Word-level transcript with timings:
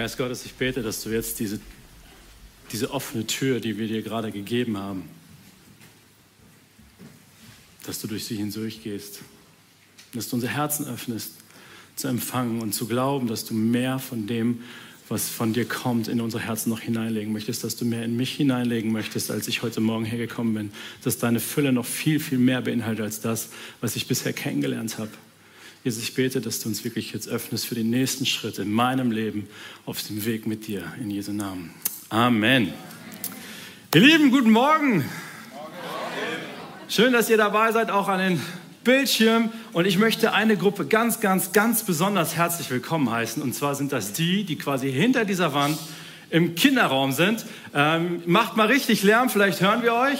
Geist 0.00 0.16
Gottes, 0.16 0.46
ich 0.46 0.54
bete, 0.54 0.80
dass 0.80 1.02
du 1.02 1.10
jetzt 1.10 1.40
diese, 1.40 1.60
diese 2.72 2.90
offene 2.90 3.26
Tür, 3.26 3.60
die 3.60 3.76
wir 3.76 3.86
dir 3.86 4.00
gerade 4.00 4.32
gegeben 4.32 4.78
haben, 4.78 5.02
dass 7.84 8.00
du 8.00 8.06
durch 8.06 8.24
sie 8.24 8.36
hindurchgehst, 8.36 9.20
dass 10.14 10.30
du 10.30 10.36
unser 10.36 10.48
Herzen 10.48 10.86
öffnest, 10.86 11.32
zu 11.96 12.08
empfangen 12.08 12.62
und 12.62 12.72
zu 12.72 12.86
glauben, 12.86 13.26
dass 13.26 13.44
du 13.44 13.52
mehr 13.52 13.98
von 13.98 14.26
dem, 14.26 14.62
was 15.10 15.28
von 15.28 15.52
dir 15.52 15.66
kommt, 15.66 16.08
in 16.08 16.22
unsere 16.22 16.42
Herzen 16.42 16.70
noch 16.70 16.80
hineinlegen 16.80 17.30
möchtest, 17.30 17.62
dass 17.62 17.76
du 17.76 17.84
mehr 17.84 18.02
in 18.02 18.16
mich 18.16 18.32
hineinlegen 18.32 18.90
möchtest, 18.92 19.30
als 19.30 19.48
ich 19.48 19.60
heute 19.60 19.82
Morgen 19.82 20.06
hergekommen 20.06 20.54
bin, 20.54 20.72
dass 21.04 21.18
deine 21.18 21.40
Fülle 21.40 21.72
noch 21.72 21.84
viel, 21.84 22.20
viel 22.20 22.38
mehr 22.38 22.62
beinhaltet 22.62 23.04
als 23.04 23.20
das, 23.20 23.50
was 23.82 23.96
ich 23.96 24.08
bisher 24.08 24.32
kennengelernt 24.32 24.96
habe. 24.96 25.10
Jesus, 25.82 26.02
ich 26.02 26.14
bete, 26.14 26.42
dass 26.42 26.60
du 26.60 26.68
uns 26.68 26.84
wirklich 26.84 27.14
jetzt 27.14 27.26
öffnest 27.26 27.64
für 27.64 27.74
den 27.74 27.88
nächsten 27.88 28.26
Schritt 28.26 28.58
in 28.58 28.70
meinem 28.70 29.10
Leben 29.10 29.48
auf 29.86 30.02
dem 30.02 30.26
Weg 30.26 30.46
mit 30.46 30.66
dir, 30.66 30.84
in 31.00 31.08
Jesu 31.10 31.32
Namen. 31.32 31.72
Amen. 32.10 32.74
Ihr 33.94 34.00
Lieben, 34.02 34.30
guten 34.30 34.50
Morgen. 34.50 35.06
Schön, 36.86 37.14
dass 37.14 37.30
ihr 37.30 37.38
dabei 37.38 37.72
seid, 37.72 37.90
auch 37.90 38.08
an 38.08 38.18
den 38.18 38.40
Bildschirm 38.84 39.50
und 39.72 39.86
ich 39.86 39.96
möchte 39.96 40.34
eine 40.34 40.58
Gruppe 40.58 40.84
ganz, 40.84 41.20
ganz, 41.20 41.52
ganz 41.52 41.82
besonders 41.82 42.36
herzlich 42.36 42.68
willkommen 42.70 43.10
heißen. 43.10 43.42
Und 43.42 43.54
zwar 43.54 43.74
sind 43.74 43.90
das 43.90 44.12
die, 44.12 44.44
die 44.44 44.56
quasi 44.56 44.92
hinter 44.92 45.24
dieser 45.24 45.54
Wand 45.54 45.78
im 46.28 46.56
Kinderraum 46.56 47.12
sind. 47.12 47.46
Ähm, 47.74 48.22
macht 48.26 48.54
mal 48.54 48.66
richtig 48.66 49.02
Lärm, 49.02 49.30
vielleicht 49.30 49.62
hören 49.62 49.82
wir 49.82 49.94
euch. 49.94 50.18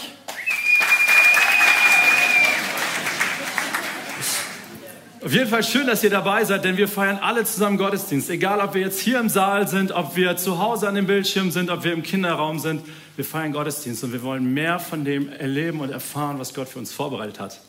Auf 5.22 5.34
jeden 5.34 5.50
Fall 5.50 5.62
schön, 5.62 5.86
dass 5.86 6.02
ihr 6.02 6.08
dabei 6.08 6.46
seid, 6.46 6.64
denn 6.64 6.78
wir 6.78 6.88
feiern 6.88 7.18
alle 7.18 7.44
zusammen 7.44 7.76
Gottesdienst. 7.76 8.30
Egal, 8.30 8.58
ob 8.60 8.72
wir 8.72 8.80
jetzt 8.80 9.00
hier 9.00 9.20
im 9.20 9.28
Saal 9.28 9.68
sind, 9.68 9.92
ob 9.92 10.16
wir 10.16 10.38
zu 10.38 10.58
Hause 10.58 10.88
an 10.88 10.94
dem 10.94 11.06
Bildschirm 11.06 11.50
sind, 11.50 11.68
ob 11.68 11.84
wir 11.84 11.92
im 11.92 12.02
Kinderraum 12.02 12.58
sind. 12.58 12.82
Wir 13.16 13.24
feiern 13.26 13.52
Gottesdienst 13.52 14.02
und 14.02 14.14
wir 14.14 14.22
wollen 14.22 14.54
mehr 14.54 14.78
von 14.78 15.04
dem 15.04 15.30
erleben 15.30 15.80
und 15.80 15.90
erfahren, 15.90 16.38
was 16.38 16.54
Gott 16.54 16.70
für 16.70 16.78
uns 16.78 16.90
vorbereitet 16.90 17.38
hat. 17.38 17.60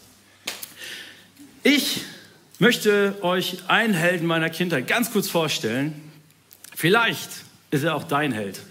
Ich 1.64 2.06
möchte 2.60 3.18
euch 3.22 3.58
einen 3.68 3.96
Helden 3.96 4.28
meiner 4.28 4.50
Kindheit 4.50 4.88
ganz 4.88 5.12
kurz 5.12 5.28
vorstellen. 5.28 6.10
Vielleicht 6.74 7.30
ist 7.70 7.84
er 7.84 7.96
auch 7.96 8.06
dein 8.06 8.32
Held. 8.32 8.62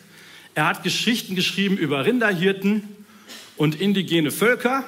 Er 0.55 0.67
hat 0.67 0.84
Geschichten 0.84 1.34
geschrieben 1.34 1.77
über 1.77 2.06
Rinderhirten 2.06 2.89
und 3.59 3.78
indigene 3.78 4.31
Völker. 4.31 4.84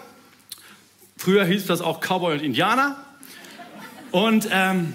Früher 1.19 1.45
hieß 1.45 1.67
das 1.67 1.83
auch 1.83 2.01
Cowboy 2.01 2.33
und 2.33 2.43
Indianer. 2.43 2.97
Und 4.13 4.47
ähm, 4.53 4.93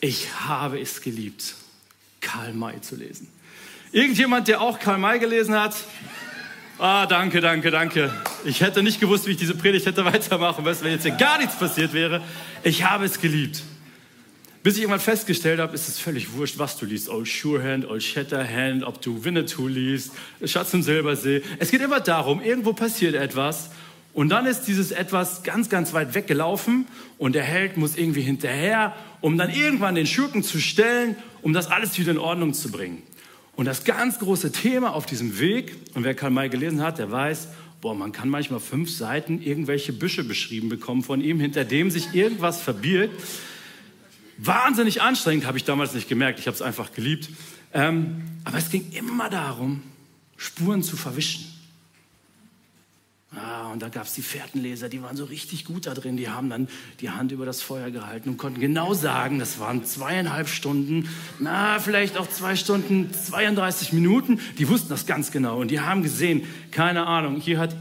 ich 0.00 0.28
habe 0.46 0.80
es 0.80 1.02
geliebt, 1.02 1.56
Karl 2.20 2.52
May 2.52 2.80
zu 2.80 2.94
lesen. 2.94 3.28
Irgendjemand, 3.90 4.46
der 4.46 4.60
auch 4.60 4.78
Karl 4.78 4.98
May 4.98 5.18
gelesen 5.18 5.54
hat? 5.54 5.74
Ah, 6.78 7.06
danke, 7.06 7.40
danke, 7.40 7.72
danke. 7.72 8.12
Ich 8.44 8.60
hätte 8.60 8.84
nicht 8.84 9.00
gewusst, 9.00 9.26
wie 9.26 9.32
ich 9.32 9.36
diese 9.36 9.56
Predigt 9.56 9.86
hätte 9.86 10.04
weitermachen 10.12 10.62
müssen, 10.62 10.84
wenn 10.84 10.92
jetzt 10.92 11.02
hier 11.02 11.12
gar 11.12 11.38
nichts 11.38 11.56
passiert 11.58 11.92
wäre. 11.92 12.22
Ich 12.62 12.84
habe 12.84 13.04
es 13.04 13.20
geliebt. 13.20 13.64
Bis 14.62 14.74
ich 14.76 14.82
irgendwann 14.82 15.00
festgestellt 15.00 15.58
habe, 15.58 15.74
ist 15.74 15.88
es 15.88 15.98
völlig 15.98 16.32
wurscht, 16.32 16.58
was 16.58 16.76
du 16.76 16.86
liest. 16.86 17.08
Old 17.08 17.26
Surehand, 17.26 17.84
Old 17.88 18.02
Shatterhand, 18.02 18.84
ob 18.84 19.00
du 19.00 19.24
Winnetou 19.24 19.66
liest, 19.66 20.12
Schatz 20.44 20.72
im 20.74 20.82
Silbersee. 20.82 21.42
Es 21.58 21.70
geht 21.70 21.80
immer 21.80 22.00
darum, 22.00 22.40
irgendwo 22.42 22.72
passiert 22.72 23.14
etwas 23.14 23.70
und 24.16 24.30
dann 24.30 24.46
ist 24.46 24.62
dieses 24.62 24.92
etwas 24.92 25.42
ganz, 25.42 25.68
ganz 25.68 25.92
weit 25.92 26.14
weggelaufen 26.14 26.86
und 27.18 27.34
der 27.34 27.42
Held 27.42 27.76
muss 27.76 27.98
irgendwie 27.98 28.22
hinterher, 28.22 28.96
um 29.20 29.36
dann 29.36 29.50
irgendwann 29.50 29.94
den 29.94 30.06
Schurken 30.06 30.42
zu 30.42 30.58
stellen, 30.58 31.16
um 31.42 31.52
das 31.52 31.66
alles 31.66 31.98
wieder 31.98 32.12
in 32.12 32.18
Ordnung 32.18 32.54
zu 32.54 32.70
bringen. 32.70 33.02
Und 33.56 33.66
das 33.66 33.84
ganz 33.84 34.18
große 34.18 34.52
Thema 34.52 34.94
auf 34.94 35.04
diesem 35.04 35.38
Weg, 35.38 35.76
und 35.92 36.04
wer 36.04 36.14
Karl 36.14 36.30
May 36.30 36.48
gelesen 36.48 36.80
hat, 36.80 36.96
der 36.98 37.12
weiß, 37.12 37.48
boah, 37.82 37.94
man 37.94 38.12
kann 38.12 38.30
manchmal 38.30 38.58
fünf 38.58 38.90
Seiten 38.90 39.42
irgendwelche 39.42 39.92
Büsche 39.92 40.24
beschrieben 40.24 40.70
bekommen 40.70 41.02
von 41.02 41.20
ihm, 41.20 41.38
hinter 41.38 41.66
dem 41.66 41.90
sich 41.90 42.14
irgendwas 42.14 42.62
verbirgt. 42.62 43.22
Wahnsinnig 44.38 45.02
anstrengend, 45.02 45.44
habe 45.44 45.58
ich 45.58 45.64
damals 45.64 45.92
nicht 45.92 46.08
gemerkt, 46.08 46.38
ich 46.38 46.46
habe 46.46 46.54
es 46.54 46.62
einfach 46.62 46.94
geliebt. 46.94 47.28
Ähm, 47.74 48.22
aber 48.44 48.56
es 48.56 48.70
ging 48.70 48.92
immer 48.92 49.28
darum, 49.28 49.82
Spuren 50.38 50.82
zu 50.82 50.96
verwischen. 50.96 51.55
Ah, 53.38 53.70
und 53.70 53.82
da 53.82 53.90
gab 53.90 54.06
es 54.06 54.14
die 54.14 54.22
Fährtenleser, 54.22 54.88
die 54.88 55.02
waren 55.02 55.14
so 55.14 55.24
richtig 55.24 55.66
gut 55.66 55.86
da 55.86 55.92
drin. 55.92 56.16
Die 56.16 56.30
haben 56.30 56.48
dann 56.48 56.68
die 57.00 57.10
Hand 57.10 57.32
über 57.32 57.44
das 57.44 57.60
Feuer 57.60 57.90
gehalten 57.90 58.30
und 58.30 58.38
konnten 58.38 58.60
genau 58.60 58.94
sagen, 58.94 59.38
das 59.38 59.60
waren 59.60 59.84
zweieinhalb 59.84 60.48
Stunden, 60.48 61.10
na, 61.38 61.78
vielleicht 61.78 62.16
auch 62.16 62.28
zwei 62.28 62.56
Stunden, 62.56 63.12
32 63.12 63.92
Minuten. 63.92 64.40
Die 64.58 64.68
wussten 64.68 64.88
das 64.88 65.04
ganz 65.04 65.32
genau 65.32 65.60
und 65.60 65.70
die 65.70 65.80
haben 65.80 66.02
gesehen, 66.02 66.44
keine 66.70 67.06
Ahnung, 67.06 67.36
hier 67.36 67.58
hat 67.58 67.76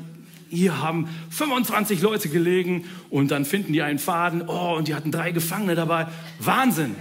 hier 0.49 0.81
haben 0.81 1.09
25 1.31 2.01
Leute 2.01 2.29
gelegen 2.29 2.85
und 3.09 3.31
dann 3.31 3.45
finden 3.45 3.73
die 3.73 3.81
einen 3.81 3.99
Faden, 3.99 4.43
oh, 4.47 4.75
und 4.75 4.87
die 4.87 4.95
hatten 4.95 5.11
drei 5.11 5.31
Gefangene 5.31 5.75
dabei. 5.75 6.07
Wahnsinn! 6.39 6.95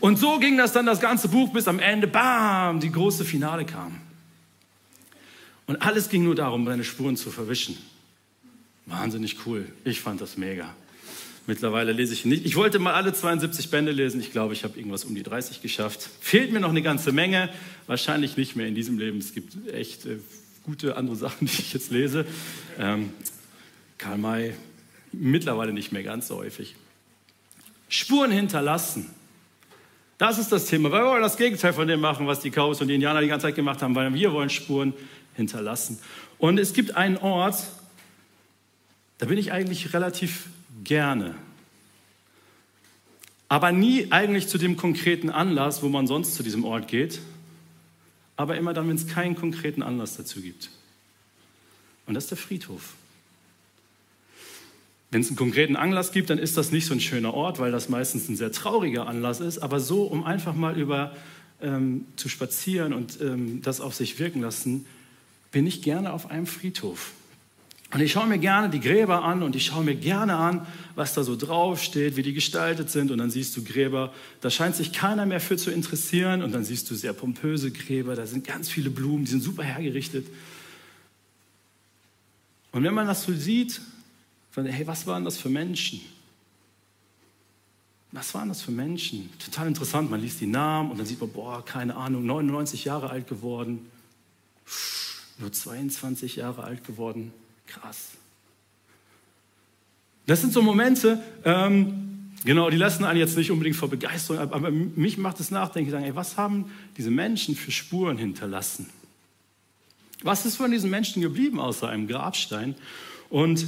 Und 0.00 0.18
so 0.18 0.38
ging 0.38 0.56
das 0.56 0.72
dann 0.72 0.86
das 0.86 1.00
ganze 1.00 1.28
Buch 1.28 1.52
bis 1.52 1.68
am 1.68 1.78
Ende, 1.78 2.06
bam, 2.06 2.80
die 2.80 2.90
große 2.90 3.24
Finale 3.24 3.64
kam. 3.64 4.00
Und 5.66 5.82
alles 5.82 6.08
ging 6.08 6.24
nur 6.24 6.34
darum, 6.34 6.66
seine 6.66 6.84
Spuren 6.84 7.16
zu 7.16 7.30
verwischen. 7.30 7.76
Wahnsinnig 8.86 9.46
cool. 9.46 9.66
Ich 9.84 10.00
fand 10.00 10.20
das 10.20 10.36
mega. 10.36 10.74
Mittlerweile 11.46 11.92
lese 11.92 12.14
ich 12.14 12.24
nicht. 12.24 12.44
Ich 12.44 12.56
wollte 12.56 12.78
mal 12.78 12.94
alle 12.94 13.12
72 13.12 13.70
Bände 13.70 13.90
lesen. 13.90 14.20
Ich 14.20 14.30
glaube, 14.30 14.54
ich 14.54 14.62
habe 14.64 14.78
irgendwas 14.78 15.04
um 15.04 15.14
die 15.14 15.22
30 15.22 15.60
geschafft. 15.60 16.08
Fehlt 16.20 16.52
mir 16.52 16.60
noch 16.60 16.70
eine 16.70 16.82
ganze 16.82 17.10
Menge. 17.12 17.48
Wahrscheinlich 17.86 18.36
nicht 18.36 18.54
mehr 18.54 18.66
in 18.66 18.74
diesem 18.74 18.98
Leben. 18.98 19.18
Es 19.18 19.34
gibt 19.34 19.56
echt 19.72 20.06
äh, 20.06 20.18
gute 20.64 20.96
andere 20.96 21.16
Sachen, 21.16 21.46
die 21.46 21.52
ich 21.52 21.72
jetzt 21.72 21.90
lese. 21.90 22.24
Ähm, 22.78 23.10
Karl 23.98 24.18
May 24.18 24.54
mittlerweile 25.12 25.72
nicht 25.72 25.92
mehr 25.92 26.02
ganz 26.02 26.28
so 26.28 26.36
häufig. 26.36 26.74
Spuren 27.88 28.30
hinterlassen. 28.30 29.10
Das 30.18 30.38
ist 30.38 30.52
das 30.52 30.66
Thema. 30.66 30.92
Wir 30.92 31.04
wollen 31.04 31.22
das 31.22 31.36
Gegenteil 31.36 31.72
von 31.72 31.88
dem 31.88 32.00
machen, 32.00 32.26
was 32.26 32.40
die 32.40 32.50
Chaos 32.50 32.80
und 32.80 32.88
die 32.88 32.94
Indianer 32.94 33.20
die 33.20 33.26
ganze 33.26 33.48
Zeit 33.48 33.56
gemacht 33.56 33.82
haben, 33.82 33.94
weil 33.94 34.14
wir 34.14 34.32
wollen 34.32 34.50
Spuren 34.50 34.94
hinterlassen. 35.34 35.98
Und 36.38 36.58
es 36.58 36.72
gibt 36.72 36.96
einen 36.96 37.16
Ort, 37.16 37.66
da 39.18 39.26
bin 39.26 39.38
ich 39.38 39.52
eigentlich 39.52 39.94
relativ 39.94 40.46
gerne. 40.84 41.34
Aber 43.48 43.70
nie 43.70 44.10
eigentlich 44.10 44.48
zu 44.48 44.58
dem 44.58 44.76
konkreten 44.76 45.30
Anlass, 45.30 45.82
wo 45.82 45.88
man 45.88 46.06
sonst 46.06 46.34
zu 46.34 46.42
diesem 46.42 46.64
Ort 46.64 46.88
geht. 46.88 47.20
Aber 48.36 48.56
immer 48.56 48.72
dann, 48.72 48.88
wenn 48.88 48.96
es 48.96 49.06
keinen 49.06 49.36
konkreten 49.36 49.82
Anlass 49.82 50.16
dazu 50.16 50.40
gibt. 50.40 50.70
Und 52.06 52.14
das 52.14 52.24
ist 52.24 52.30
der 52.30 52.38
Friedhof. 52.38 52.94
Wenn 55.10 55.20
es 55.20 55.28
einen 55.28 55.36
konkreten 55.36 55.76
Anlass 55.76 56.12
gibt, 56.12 56.30
dann 56.30 56.38
ist 56.38 56.56
das 56.56 56.72
nicht 56.72 56.86
so 56.86 56.94
ein 56.94 57.00
schöner 57.00 57.34
Ort, 57.34 57.58
weil 57.58 57.70
das 57.70 57.90
meistens 57.90 58.28
ein 58.30 58.36
sehr 58.36 58.50
trauriger 58.50 59.06
Anlass 59.06 59.40
ist. 59.40 59.58
Aber 59.58 59.78
so, 59.78 60.04
um 60.04 60.24
einfach 60.24 60.54
mal 60.54 60.78
über 60.78 61.14
ähm, 61.60 62.06
zu 62.16 62.30
spazieren 62.30 62.94
und 62.94 63.20
ähm, 63.20 63.60
das 63.62 63.82
auf 63.82 63.94
sich 63.94 64.18
wirken 64.18 64.40
lassen, 64.40 64.86
bin 65.52 65.66
ich 65.66 65.82
gerne 65.82 66.12
auf 66.12 66.30
einem 66.30 66.46
Friedhof. 66.46 67.12
Und 67.92 68.00
ich 68.00 68.12
schaue 68.12 68.26
mir 68.26 68.38
gerne 68.38 68.70
die 68.70 68.80
Gräber 68.80 69.22
an 69.22 69.42
und 69.42 69.54
ich 69.54 69.66
schaue 69.66 69.84
mir 69.84 69.94
gerne 69.94 70.36
an, 70.36 70.66
was 70.94 71.12
da 71.12 71.22
so 71.22 71.36
draufsteht, 71.36 72.16
wie 72.16 72.22
die 72.22 72.32
gestaltet 72.32 72.90
sind. 72.90 73.10
Und 73.10 73.18
dann 73.18 73.30
siehst 73.30 73.54
du 73.54 73.62
Gräber, 73.62 74.14
da 74.40 74.48
scheint 74.48 74.76
sich 74.76 74.94
keiner 74.94 75.26
mehr 75.26 75.40
für 75.40 75.58
zu 75.58 75.70
interessieren. 75.70 76.42
Und 76.42 76.52
dann 76.52 76.64
siehst 76.64 76.90
du 76.90 76.94
sehr 76.94 77.12
pompöse 77.12 77.70
Gräber, 77.70 78.16
da 78.16 78.24
sind 78.26 78.46
ganz 78.46 78.70
viele 78.70 78.88
Blumen, 78.88 79.26
die 79.26 79.30
sind 79.30 79.42
super 79.42 79.62
hergerichtet. 79.62 80.26
Und 82.72 82.82
wenn 82.82 82.94
man 82.94 83.06
das 83.06 83.24
so 83.24 83.34
sieht, 83.34 83.82
von, 84.52 84.64
hey, 84.64 84.86
was 84.86 85.06
waren 85.06 85.26
das 85.26 85.36
für 85.36 85.50
Menschen? 85.50 86.00
Was 88.10 88.32
waren 88.32 88.48
das 88.48 88.62
für 88.62 88.70
Menschen? 88.70 89.28
Total 89.38 89.68
interessant, 89.68 90.10
man 90.10 90.20
liest 90.20 90.40
die 90.40 90.46
Namen 90.46 90.90
und 90.90 90.98
dann 90.98 91.06
sieht 91.06 91.20
man, 91.20 91.30
boah, 91.30 91.62
keine 91.62 91.94
Ahnung, 91.94 92.24
99 92.24 92.86
Jahre 92.86 93.10
alt 93.10 93.28
geworden. 93.28 93.86
Puh 94.64 95.01
nur 95.38 95.52
22 95.52 96.36
Jahre 96.36 96.64
alt 96.64 96.84
geworden. 96.84 97.32
Krass. 97.66 98.12
Das 100.26 100.40
sind 100.40 100.52
so 100.52 100.62
Momente, 100.62 101.20
ähm, 101.44 102.30
genau, 102.44 102.70
die 102.70 102.76
lassen 102.76 103.04
einen 103.04 103.18
jetzt 103.18 103.36
nicht 103.36 103.50
unbedingt 103.50 103.76
vor 103.76 103.90
Begeisterung, 103.90 104.40
aber 104.40 104.70
mich 104.70 105.18
macht 105.18 105.40
es 105.40 105.50
nachdenken, 105.50 105.90
sagen, 105.90 106.04
ey, 106.04 106.14
was 106.14 106.36
haben 106.36 106.70
diese 106.96 107.10
Menschen 107.10 107.56
für 107.56 107.72
Spuren 107.72 108.18
hinterlassen? 108.18 108.88
Was 110.22 110.46
ist 110.46 110.56
von 110.56 110.70
diesen 110.70 110.90
Menschen 110.90 111.22
geblieben 111.22 111.58
außer 111.58 111.88
einem 111.88 112.06
Grabstein? 112.06 112.76
Und 113.28 113.66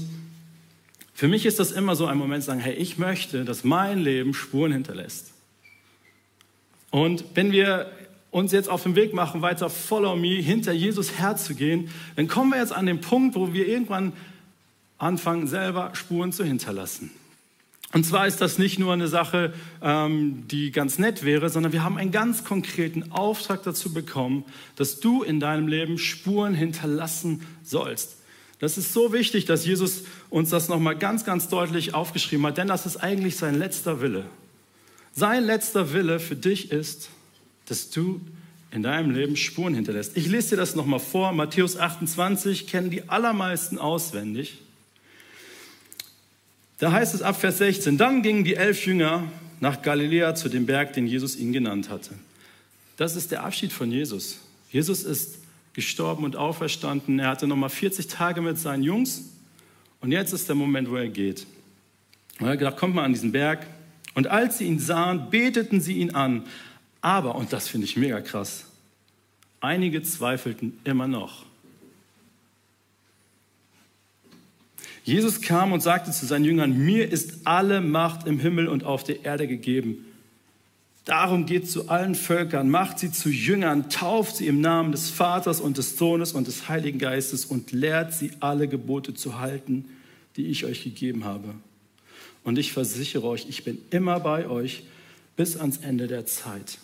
für 1.13 1.27
mich 1.27 1.47
ist 1.47 1.59
das 1.59 1.73
immer 1.73 1.97
so 1.97 2.07
ein 2.07 2.19
Moment, 2.19 2.45
sagen, 2.45 2.61
hey, 2.61 2.75
ich 2.75 2.99
möchte, 2.99 3.45
dass 3.45 3.65
mein 3.65 3.99
Leben 3.99 4.35
Spuren 4.35 4.73
hinterlässt. 4.73 5.33
Und 6.91 7.25
wenn 7.35 7.51
wir 7.51 7.91
uns 8.35 8.51
jetzt 8.51 8.69
auf 8.69 8.83
den 8.83 8.97
Weg 8.97 9.15
machen, 9.15 9.43
weiter 9.43 9.71
Follow 9.71 10.17
Me, 10.17 10.41
hinter 10.41 10.73
Jesus 10.73 11.19
herzugehen, 11.19 11.89
dann 12.17 12.27
kommen 12.27 12.51
wir 12.51 12.59
jetzt 12.59 12.73
an 12.73 12.85
den 12.85 13.01
Punkt, 13.01 13.37
wo 13.37 13.53
wir 13.53 13.69
irgendwann 13.69 14.13
anfangen, 14.99 15.47
selber 15.47 15.91
Spuren 15.95 16.33
zu 16.33 16.43
hinterlassen. 16.43 17.13
Und 17.93 18.05
zwar 18.05 18.27
ist 18.27 18.41
das 18.41 18.59
nicht 18.59 18.81
nur 18.81 18.93
eine 18.93 19.07
Sache, 19.07 19.55
ähm, 19.81 20.49
die 20.49 20.73
ganz 20.73 20.99
nett 20.99 21.25
wäre, 21.25 21.49
sondern 21.49 21.73
wir 21.73 21.85
haben 21.85 21.97
einen 21.97 22.11
ganz 22.11 22.43
konkreten 22.43 23.13
Auftrag 23.13 23.63
dazu 23.63 23.95
bekommen, 23.95 24.45
dass 24.75 24.99
du 24.99 25.23
in 25.23 25.39
deinem 25.39 25.69
Leben 25.69 25.97
Spuren 25.97 26.55
hinterlassen 26.55 27.43
sollst. 27.63 28.17
Das 28.59 28.77
ist 28.77 28.93
so 28.93 29.13
wichtig, 29.13 29.45
dass 29.45 29.65
Jesus 29.65 30.03
uns 30.29 30.51
das 30.51 30.69
nochmal 30.69 30.97
ganz, 30.97 31.25
ganz 31.25 31.49
deutlich 31.49 31.95
aufgeschrieben 31.95 32.45
hat, 32.47 32.59
denn 32.59 32.67
das 32.67 32.85
ist 32.85 32.97
eigentlich 32.97 33.37
sein 33.37 33.57
letzter 33.57 34.01
Wille. 34.01 34.25
Sein 35.13 35.45
letzter 35.45 35.93
Wille 35.93 36.19
für 36.19 36.35
dich 36.35 36.73
ist, 36.73 37.11
dass 37.67 37.91
du 37.91 38.21
in 38.71 38.83
deinem 38.83 39.11
Leben 39.11 39.37
Spuren 39.37 39.75
hinterlässt. 39.75 40.17
Ich 40.17 40.27
lese 40.27 40.51
dir 40.51 40.57
das 40.57 40.75
nochmal 40.75 40.99
vor. 40.99 41.33
Matthäus 41.33 41.77
28 41.77 42.67
kennen 42.67 42.91
die 42.91 43.09
allermeisten 43.09 43.79
auswendig. 43.79 44.59
Da 46.79 46.91
heißt 46.91 47.15
es 47.15 47.23
ab 47.23 47.41
Vers 47.41 47.59
16, 47.59 47.99
dann 47.99 48.23
gingen 48.23 48.43
die 48.43 48.57
elf 48.57 48.85
Jünger 48.85 49.31
nach 49.61 49.81
Galiläa 49.81 50.35
zu 50.35 50.49
dem 50.49 50.67
Berg, 50.67 50.93
den 50.93 51.07
Jesus 51.07 51.37
ihnen 51.37 51.53
genannt 51.53 51.89
hatte. 51.89 52.15
Das 52.97 53.17
ist 53.17 53.31
der 53.31 53.45
Abschied 53.45 53.73
von 53.73 53.91
Jesus. 53.91 54.41
Jesus 54.71 55.05
ist 55.05 55.39
gestorben 55.73 56.25
und 56.25 56.37
auferstanden. 56.37 57.19
Er 57.21 57.29
hatte 57.29 57.47
nochmal 57.47 57.71
40 57.71 58.09
Tage 58.09 58.41
mit 58.41 58.59
seinen 58.59 58.83
Jungs 58.83 59.23
und 60.01 60.13
jetzt 60.13 60.33
ist 60.33 60.49
der 60.49 60.57
Moment, 60.57 60.91
wo 60.91 60.97
er 60.97 61.09
geht. 61.09 61.47
Und 62.41 62.47
er 62.47 62.53
hat 62.53 62.59
gedacht, 62.59 62.77
kommt 62.77 62.95
mal 62.95 63.05
an 63.05 63.13
diesen 63.13 63.33
Berg. 63.33 63.67
Und 64.15 64.27
als 64.27 64.59
sie 64.59 64.65
ihn 64.65 64.79
sahen, 64.79 65.31
beteten 65.31 65.81
sie 65.81 65.95
ihn 65.95 66.11
an. 66.11 66.45
Aber, 67.05 67.35
und 67.35 67.53
das 67.53 67.69
finde 67.69 67.85
ich 67.85 67.99
mega 67.99 68.23
krass, 68.23 68.65
einige 69.61 70.03
zweifelten 70.03 70.79
immer 70.85 71.07
noch. 71.07 71.45
Jesus 75.05 75.43
kam 75.43 75.73
und 75.73 75.83
sagte 75.83 76.13
zu 76.13 76.25
seinen 76.25 76.47
Jüngern, 76.47 76.79
mir 76.79 77.13
ist 77.13 77.47
alle 77.47 77.83
Macht 77.83 78.27
im 78.27 78.39
Himmel 78.39 78.69
und 78.69 78.85
auf 78.85 79.05
der 79.05 79.23
Erde 79.23 79.47
gegeben. 79.47 80.07
Darum 81.05 81.45
geht 81.45 81.71
zu 81.71 81.91
allen 81.91 82.15
Völkern, 82.15 82.71
macht 82.71 82.99
sie 82.99 83.13
zu 83.13 83.29
Jüngern, 83.29 83.91
tauft 83.91 84.37
sie 84.37 84.47
im 84.47 84.63
Namen 84.63 84.91
des 84.91 85.11
Vaters 85.11 85.61
und 85.61 85.77
des 85.77 85.99
Sohnes 85.99 86.33
und 86.33 86.47
des 86.47 86.71
Heiligen 86.71 86.99
Geistes 86.99 87.45
und 87.45 87.71
lehrt 87.71 88.15
sie 88.15 88.31
alle 88.41 88.67
Gebote 88.67 89.13
zu 89.13 89.39
halten, 89.39 89.85
die 90.39 90.47
ich 90.47 90.65
euch 90.65 90.83
gegeben 90.85 91.27
habe. 91.27 91.55
Und 92.45 92.57
ich 92.59 92.73
versichere 92.73 93.27
euch, 93.27 93.45
ich 93.47 93.63
bin 93.63 93.77
immer 93.91 94.21
bei 94.21 94.49
euch 94.49 94.85
bis 95.37 95.59
ans 95.59 95.77
Ende 95.77 96.07
der 96.07 96.25
Zeit. 96.25 96.79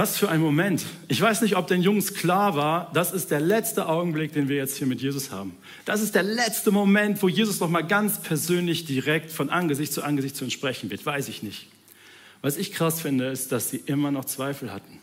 Was 0.00 0.16
für 0.16 0.30
ein 0.30 0.40
Moment. 0.40 0.86
Ich 1.08 1.20
weiß 1.20 1.42
nicht, 1.42 1.56
ob 1.56 1.66
den 1.66 1.82
Jungs 1.82 2.14
klar 2.14 2.56
war, 2.56 2.90
das 2.94 3.12
ist 3.12 3.30
der 3.30 3.38
letzte 3.38 3.86
Augenblick, 3.86 4.32
den 4.32 4.48
wir 4.48 4.56
jetzt 4.56 4.78
hier 4.78 4.86
mit 4.86 5.02
Jesus 5.02 5.30
haben. 5.30 5.52
Das 5.84 6.00
ist 6.00 6.14
der 6.14 6.22
letzte 6.22 6.70
Moment, 6.70 7.22
wo 7.22 7.28
Jesus 7.28 7.60
noch 7.60 7.68
mal 7.68 7.82
ganz 7.82 8.18
persönlich 8.18 8.86
direkt 8.86 9.30
von 9.30 9.50
Angesicht 9.50 9.92
zu 9.92 10.02
Angesicht 10.02 10.36
zu 10.36 10.44
uns 10.44 10.54
sprechen 10.54 10.88
wird. 10.88 11.04
Weiß 11.04 11.28
ich 11.28 11.42
nicht. 11.42 11.68
Was 12.40 12.56
ich 12.56 12.72
krass 12.72 13.02
finde, 13.02 13.26
ist, 13.26 13.52
dass 13.52 13.68
sie 13.68 13.76
immer 13.84 14.10
noch 14.10 14.24
Zweifel 14.24 14.72
hatten. 14.72 15.00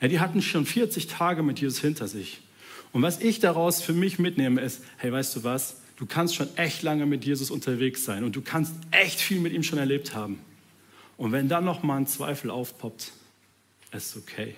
Ja, 0.00 0.06
die 0.06 0.20
hatten 0.20 0.40
schon 0.40 0.66
40 0.66 1.08
Tage 1.08 1.42
mit 1.42 1.58
Jesus 1.58 1.80
hinter 1.80 2.06
sich. 2.06 2.42
Und 2.92 3.02
was 3.02 3.20
ich 3.20 3.40
daraus 3.40 3.82
für 3.82 3.92
mich 3.92 4.20
mitnehme, 4.20 4.60
ist, 4.60 4.84
hey, 4.98 5.10
weißt 5.10 5.34
du 5.34 5.42
was? 5.42 5.78
Du 5.96 6.06
kannst 6.06 6.36
schon 6.36 6.46
echt 6.56 6.84
lange 6.84 7.06
mit 7.06 7.24
Jesus 7.24 7.50
unterwegs 7.50 8.04
sein 8.04 8.22
und 8.22 8.36
du 8.36 8.40
kannst 8.40 8.72
echt 8.92 9.20
viel 9.20 9.40
mit 9.40 9.52
ihm 9.52 9.64
schon 9.64 9.80
erlebt 9.80 10.14
haben. 10.14 10.38
Und 11.16 11.32
wenn 11.32 11.48
dann 11.48 11.64
noch 11.64 11.82
mal 11.82 11.96
ein 11.96 12.06
Zweifel 12.06 12.52
aufpoppt, 12.52 13.14
ist 13.92 14.16
okay. 14.16 14.54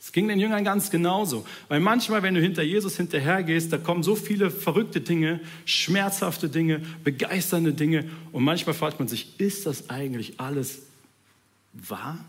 Es 0.00 0.12
ging 0.12 0.28
den 0.28 0.40
Jüngern 0.40 0.64
ganz 0.64 0.90
genauso. 0.90 1.46
Weil 1.68 1.80
manchmal, 1.80 2.22
wenn 2.22 2.34
du 2.34 2.40
hinter 2.40 2.62
Jesus 2.62 2.96
hinterhergehst, 2.96 3.70
da 3.70 3.76
kommen 3.76 4.02
so 4.02 4.16
viele 4.16 4.50
verrückte 4.50 5.02
Dinge, 5.02 5.40
schmerzhafte 5.66 6.48
Dinge, 6.48 6.80
begeisternde 7.04 7.74
Dinge. 7.74 8.08
Und 8.32 8.42
manchmal 8.42 8.74
fragt 8.74 8.98
man 8.98 9.08
sich, 9.08 9.38
ist 9.38 9.66
das 9.66 9.90
eigentlich 9.90 10.40
alles 10.40 10.82
wahr? 11.74 12.24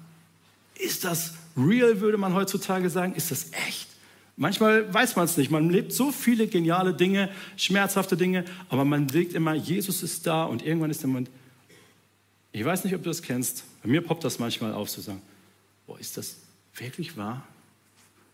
Ist 0.75 1.05
das 1.05 1.35
real, 1.55 2.01
würde 2.01 2.17
man 2.17 2.33
heutzutage 2.33 2.89
sagen? 2.89 3.15
Ist 3.15 3.31
das 3.31 3.51
echt? 3.67 3.87
Manchmal 4.35 4.93
weiß 4.93 5.15
man 5.15 5.25
es 5.25 5.37
nicht. 5.37 5.49
Man 5.49 5.69
lebt 5.69 5.93
so 5.93 6.11
viele 6.11 6.47
geniale 6.47 6.93
Dinge, 6.93 7.29
schmerzhafte 7.55 8.17
Dinge, 8.17 8.43
aber 8.69 8.83
man 8.83 9.07
denkt 9.07 9.33
immer, 9.33 9.53
Jesus 9.53 10.03
ist 10.03 10.27
da 10.27 10.43
und 10.43 10.65
irgendwann 10.65 10.89
ist 10.91 11.01
der 11.01 11.07
Moment, 11.07 11.29
ich 12.51 12.65
weiß 12.65 12.83
nicht, 12.83 12.95
ob 12.95 13.03
du 13.03 13.09
das 13.09 13.21
kennst, 13.21 13.63
bei 13.81 13.89
mir 13.89 14.01
poppt 14.01 14.25
das 14.25 14.39
manchmal 14.39 14.73
auf, 14.73 14.89
zu 14.89 14.99
sagen, 14.99 15.21
boah, 15.87 15.99
ist 15.99 16.17
das 16.17 16.37
wirklich 16.75 17.17
wahr? 17.17 17.45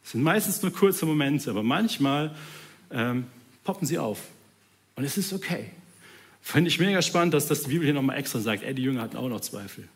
Es 0.04 0.12
sind 0.12 0.24
meistens 0.24 0.62
nur 0.62 0.72
kurze 0.72 1.06
Momente, 1.06 1.50
aber 1.50 1.64
manchmal 1.64 2.36
ähm, 2.92 3.28
poppen 3.64 3.88
sie 3.88 3.98
auf. 3.98 4.20
Und 4.96 5.04
es 5.04 5.18
ist 5.18 5.34
okay. 5.34 5.72
Finde 6.42 6.70
ich 6.70 6.80
mega 6.80 7.02
spannend, 7.02 7.34
dass 7.34 7.48
das 7.48 7.64
die 7.64 7.70
Bibel 7.70 7.86
hier 7.86 7.94
nochmal 7.94 8.18
extra 8.18 8.40
sagt, 8.40 8.64
ey, 8.64 8.74
die 8.74 8.84
Jünger 8.84 9.02
hatten 9.02 9.18
auch 9.18 9.28
noch 9.28 9.42
Zweifel. 9.42 9.88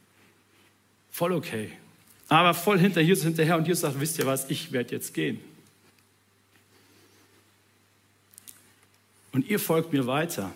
Voll 1.12 1.32
okay. 1.32 1.72
Aber 2.28 2.54
voll 2.54 2.78
hinter 2.78 3.02
Jesus 3.02 3.24
hinterher 3.24 3.58
und 3.58 3.68
Jesus 3.68 3.82
sagt, 3.82 4.00
wisst 4.00 4.20
ihr 4.20 4.26
was, 4.26 4.50
ich 4.50 4.72
werde 4.72 4.94
jetzt 4.94 5.14
gehen. 5.14 5.40
Und 9.32 9.50
ihr 9.50 9.60
folgt 9.60 9.94
mir 9.94 10.08
weiter. 10.08 10.52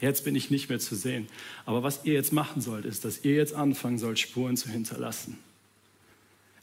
Jetzt 0.00 0.24
bin 0.24 0.34
ich 0.34 0.50
nicht 0.50 0.68
mehr 0.68 0.78
zu 0.78 0.94
sehen. 0.94 1.28
Aber 1.64 1.82
was 1.82 2.04
ihr 2.04 2.14
jetzt 2.14 2.32
machen 2.32 2.60
sollt, 2.60 2.84
ist, 2.84 3.04
dass 3.04 3.24
ihr 3.24 3.34
jetzt 3.34 3.54
anfangen 3.54 3.98
sollt, 3.98 4.18
Spuren 4.18 4.56
zu 4.56 4.68
hinterlassen. 4.68 5.38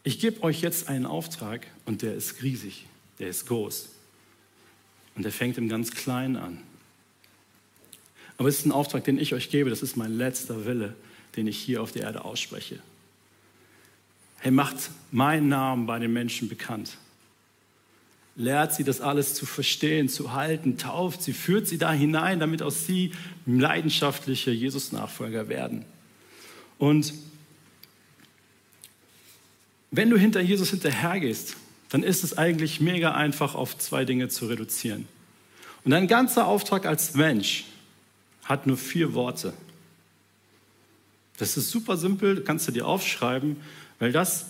Ich 0.04 0.20
gebe 0.20 0.44
euch 0.44 0.62
jetzt 0.62 0.90
einen 0.90 1.06
Auftrag 1.06 1.66
und 1.86 2.02
der 2.02 2.14
ist 2.14 2.44
riesig, 2.44 2.86
der 3.20 3.30
ist 3.30 3.48
groß. 3.48 3.90
Und 5.16 5.24
der 5.24 5.32
fängt 5.32 5.58
im 5.58 5.70
ganz 5.70 5.92
Kleinen 5.92 6.36
an. 6.36 6.58
Aber 8.38 8.50
es 8.50 8.60
ist 8.60 8.66
ein 8.66 8.72
Auftrag, 8.72 9.04
den 9.06 9.18
ich 9.18 9.34
euch 9.34 9.50
gebe, 9.50 9.70
das 9.70 9.82
ist 9.82 9.96
mein 9.96 10.12
letzter 10.18 10.66
Wille, 10.66 10.96
den 11.36 11.48
ich 11.48 11.58
hier 11.58 11.82
auf 11.82 11.92
der 11.92 12.04
Erde 12.04 12.26
ausspreche. 12.26 12.80
Hey, 14.40 14.52
macht 14.52 14.76
meinen 15.12 15.48
Namen 15.48 15.86
bei 15.86 16.00
den 16.00 16.12
Menschen 16.12 16.50
bekannt. 16.50 16.98
Lehrt 18.36 18.74
sie, 18.74 18.84
das 18.84 19.00
alles 19.00 19.36
zu 19.36 19.46
verstehen, 19.46 20.10
zu 20.10 20.34
halten, 20.34 20.78
tauft 20.78 21.22
sie, 21.22 21.34
führt 21.34 21.68
sie 21.68 21.78
da 21.78 21.94
hinein, 21.94 22.40
damit 22.40 22.62
auch 22.62 22.72
sie 22.72 23.12
leidenschaftliche 23.46 24.52
Jesus-Nachfolger 24.52 25.48
werden. 25.48 25.86
Und 26.80 27.14
wenn 29.96 30.10
du 30.10 30.18
hinter 30.18 30.42
Jesus 30.42 30.72
hinterhergehst, 30.72 31.56
dann 31.90 32.02
ist 32.02 32.24
es 32.24 32.36
eigentlich 32.36 32.82
mega 32.82 33.14
einfach, 33.14 33.54
auf 33.54 33.78
zwei 33.78 34.06
Dinge 34.06 34.28
zu 34.28 34.48
reduzieren. 34.48 35.08
Und 35.86 35.92
dein 35.92 36.08
ganzer 36.08 36.48
Auftrag 36.48 36.88
als 36.88 37.14
Mensch 37.14 37.66
hat 38.44 38.66
nur 38.66 38.78
vier 38.78 39.14
Worte. 39.14 39.54
Das 41.38 41.58
ist 41.58 41.70
super 41.70 41.96
simpel, 41.96 42.42
kannst 42.42 42.68
du 42.68 42.72
dir 42.72 42.88
aufschreiben, 42.88 43.58
weil 44.00 44.12
das 44.12 44.48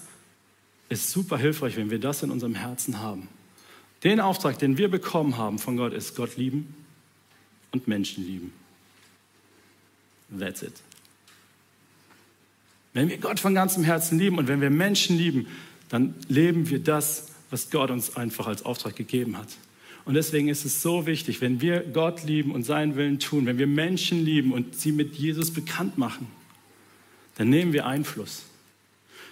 ist 0.88 1.12
super 1.12 1.38
hilfreich, 1.38 1.75
wenn 1.75 1.91
wir 1.91 2.00
das 2.00 2.24
in 2.24 2.32
unserem 2.32 2.56
Herzen 2.56 3.00
haben. 3.00 3.27
Den 4.06 4.22
Auftrag, 4.22 4.60
den 4.60 4.77
wir 4.77 4.89
bekommen 4.89 5.38
haben 5.38 5.60
von 5.60 5.75
Gott, 5.75 5.91
ist 5.91 6.15
Gott 6.15 6.38
lieben 6.38 6.74
und 7.72 7.89
Menschen 7.89 8.25
lieben. 8.25 8.53
That's 10.39 10.62
it. 10.63 10.74
Wenn 12.93 13.09
wir 13.09 13.17
Gott 13.17 13.39
von 13.39 13.55
ganzem 13.55 13.83
Herzen 13.83 14.19
lieben 14.19 14.38
und 14.38 14.47
wenn 14.47 14.62
wir 14.62 14.69
Menschen 14.69 15.17
lieben, 15.17 15.47
dann 15.89 16.15
leben 16.27 16.69
wir 16.69 16.79
das, 16.79 17.27
was 17.50 17.69
Gott 17.69 17.91
uns 17.91 18.15
einfach 18.15 18.47
als 18.47 18.63
Auftrag 18.63 18.95
gegeben 18.95 19.38
hat. 19.38 19.50
Und 20.05 20.15
deswegen 20.15 20.50
ist 20.50 20.65
es 20.65 20.81
so 20.81 21.05
wichtig, 21.05 21.41
wenn 21.41 21.62
wir 21.62 21.79
Gott 21.81 22.23
lieben 22.23 22.51
und 22.51 22.63
seinen 22.63 22.95
Willen 22.95 23.19
tun, 23.19 23.45
wenn 23.45 23.57
wir 23.57 23.67
Menschen 23.67 24.23
lieben 24.23 24.51
und 24.51 24.75
sie 24.75 24.91
mit 24.91 25.15
Jesus 25.15 25.51
bekannt 25.51 25.97
machen, 25.97 26.27
dann 27.35 27.50
nehmen 27.50 27.73
wir 27.73 27.85
Einfluss. 27.85 28.43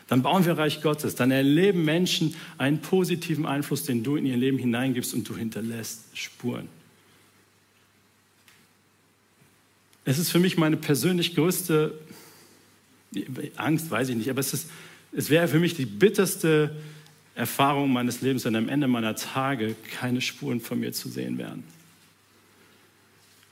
Dann 0.08 0.24
bauen 0.24 0.46
wir 0.46 0.58
Reich 0.58 0.82
Gottes. 0.82 1.16
Dann 1.16 1.32
erleben 1.32 1.86
Menschen 1.86 2.36
einen 2.58 2.82
positiven 2.82 3.46
Einfluss, 3.46 3.84
den 3.84 4.04
du 4.04 4.16
in 4.16 4.26
ihr 4.26 4.38
Leben 4.38 4.58
hineingibst 4.58 5.14
und 5.14 5.28
du 5.28 5.38
hinterlässt 5.38 6.18
Spuren. 6.18 6.68
Es 10.04 10.18
ist 10.18 10.32
für 10.32 10.40
mich 10.40 10.58
meine 10.58 10.78
persönlich 10.78 11.36
größte 11.36 11.98
Angst 13.56 13.92
weiß 13.92 14.10
ich 14.10 14.16
nicht, 14.16 14.30
aber 14.30 14.40
es, 14.40 14.54
ist, 14.54 14.70
es 15.12 15.30
wäre 15.30 15.48
für 15.48 15.60
mich 15.60 15.76
die 15.76 15.86
bitterste 15.86 16.76
Erfahrung 17.36 17.92
meines 17.92 18.22
Lebens, 18.22 18.46
wenn 18.46 18.56
am 18.56 18.70
Ende 18.70 18.88
meiner 18.88 19.16
Tage 19.16 19.76
keine 20.00 20.22
Spuren 20.22 20.62
von 20.62 20.80
mir 20.80 20.94
zu 20.94 21.10
sehen 21.10 21.38
wären. 21.38 21.64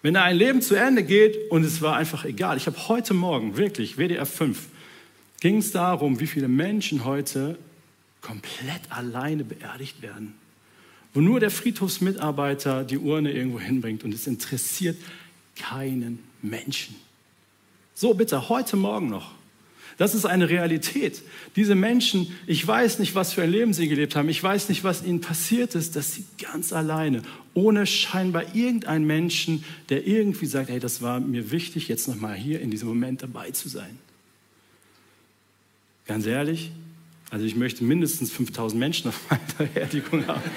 Wenn 0.01 0.13
da 0.13 0.23
ein 0.23 0.37
Leben 0.37 0.61
zu 0.61 0.75
Ende 0.75 1.03
geht 1.03 1.51
und 1.51 1.63
es 1.63 1.81
war 1.81 1.97
einfach 1.97 2.23
egal. 2.23 2.55
Ich 2.55 2.67
habe 2.67 2.87
heute 2.87 3.13
Morgen, 3.13 3.57
wirklich, 3.57 3.97
WDR 3.97 4.25
5, 4.25 4.67
ging 5.41 5.57
es 5.57 5.71
darum, 5.71 6.19
wie 6.19 6.27
viele 6.27 6.47
Menschen 6.47 7.03
heute 7.03 7.57
komplett 8.21 8.81
alleine 8.89 9.43
beerdigt 9.43 10.01
werden. 10.01 10.35
Wo 11.13 11.21
nur 11.21 11.39
der 11.39 11.51
Friedhofsmitarbeiter 11.51 12.83
die 12.83 12.97
Urne 12.97 13.31
irgendwo 13.31 13.59
hinbringt 13.59 14.03
und 14.03 14.13
es 14.13 14.27
interessiert 14.27 14.97
keinen 15.55 16.19
Menschen. 16.41 16.95
So 17.93 18.13
bitte, 18.13 18.47
heute 18.47 18.77
Morgen 18.77 19.09
noch. 19.09 19.38
Das 20.00 20.15
ist 20.15 20.25
eine 20.25 20.48
Realität. 20.48 21.22
Diese 21.58 21.75
Menschen, 21.75 22.34
ich 22.48 22.65
weiß 22.65 23.00
nicht, 23.00 23.15
was 23.15 23.34
für 23.34 23.44
ein 23.44 23.51
Leben 23.51 23.74
sie 23.74 23.89
gelebt 23.89 24.15
haben. 24.15 24.29
Ich 24.29 24.41
weiß 24.41 24.70
nicht, 24.70 24.86
was 24.86 25.03
ihnen 25.03 25.20
passiert 25.20 25.75
ist, 25.75 25.98
dass 25.98 26.15
sie 26.15 26.24
ganz 26.41 26.72
alleine, 26.72 27.22
ohne 27.53 27.86
scheinbar 27.86 28.56
irgendeinen 28.56 29.06
Menschen, 29.06 29.65
der 29.89 30.08
irgendwie 30.08 30.46
sagt, 30.46 30.70
hey, 30.70 30.79
das 30.79 31.01
war 31.01 31.20
mir 31.20 31.51
wichtig, 31.51 31.89
jetzt 31.89 32.08
nochmal 32.08 32.36
hier 32.36 32.62
in 32.62 32.72
diesem 32.72 32.88
Moment 32.88 33.24
dabei 33.24 33.51
zu 33.51 33.68
sein. 33.68 34.00
Ganz 36.08 36.25
ehrlich, 36.25 36.72
also 37.29 37.46
ich 37.46 37.58
möchte 37.58 37.84
mindestens 37.84 38.32
5000 38.32 38.79
Menschen 38.79 39.10
auf 39.10 39.20
meiner 39.29 39.70
Beerdigung 39.70 40.25
haben. 40.27 40.50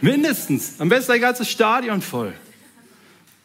mindestens. 0.00 0.74
Am 0.80 0.88
besten 0.88 1.12
ein 1.12 1.20
ganzes 1.20 1.48
Stadion 1.48 2.02
voll. 2.02 2.34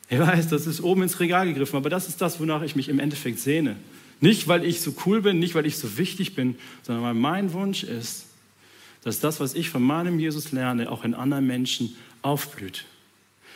Ich 0.09 0.17
weiß, 0.17 0.47
das 0.47 0.65
ist 0.65 0.81
oben 0.81 1.03
ins 1.03 1.19
Regal 1.19 1.45
gegriffen, 1.45 1.77
aber 1.77 1.91
das 1.91 2.07
ist 2.07 2.21
das, 2.21 2.39
wonach 2.39 2.63
ich 2.63 2.75
mich 2.75 2.89
im 2.89 2.97
Endeffekt 2.97 3.37
sehne. 3.37 3.75
Nicht, 4.21 4.47
weil 4.47 4.63
ich 4.63 4.81
so 4.81 4.95
cool 5.05 5.21
bin, 5.21 5.39
nicht, 5.39 5.55
weil 5.55 5.65
ich 5.65 5.77
so 5.77 5.97
wichtig 5.97 6.35
bin, 6.35 6.55
sondern 6.83 7.03
weil 7.03 7.13
mein 7.13 7.53
Wunsch 7.53 7.83
ist, 7.83 8.25
dass 9.03 9.19
das, 9.19 9.39
was 9.39 9.53
ich 9.53 9.69
von 9.69 9.83
meinem 9.83 10.19
Jesus 10.19 10.51
lerne, 10.51 10.91
auch 10.91 11.03
in 11.03 11.13
anderen 11.13 11.45
Menschen 11.45 11.95
aufblüht. 12.21 12.85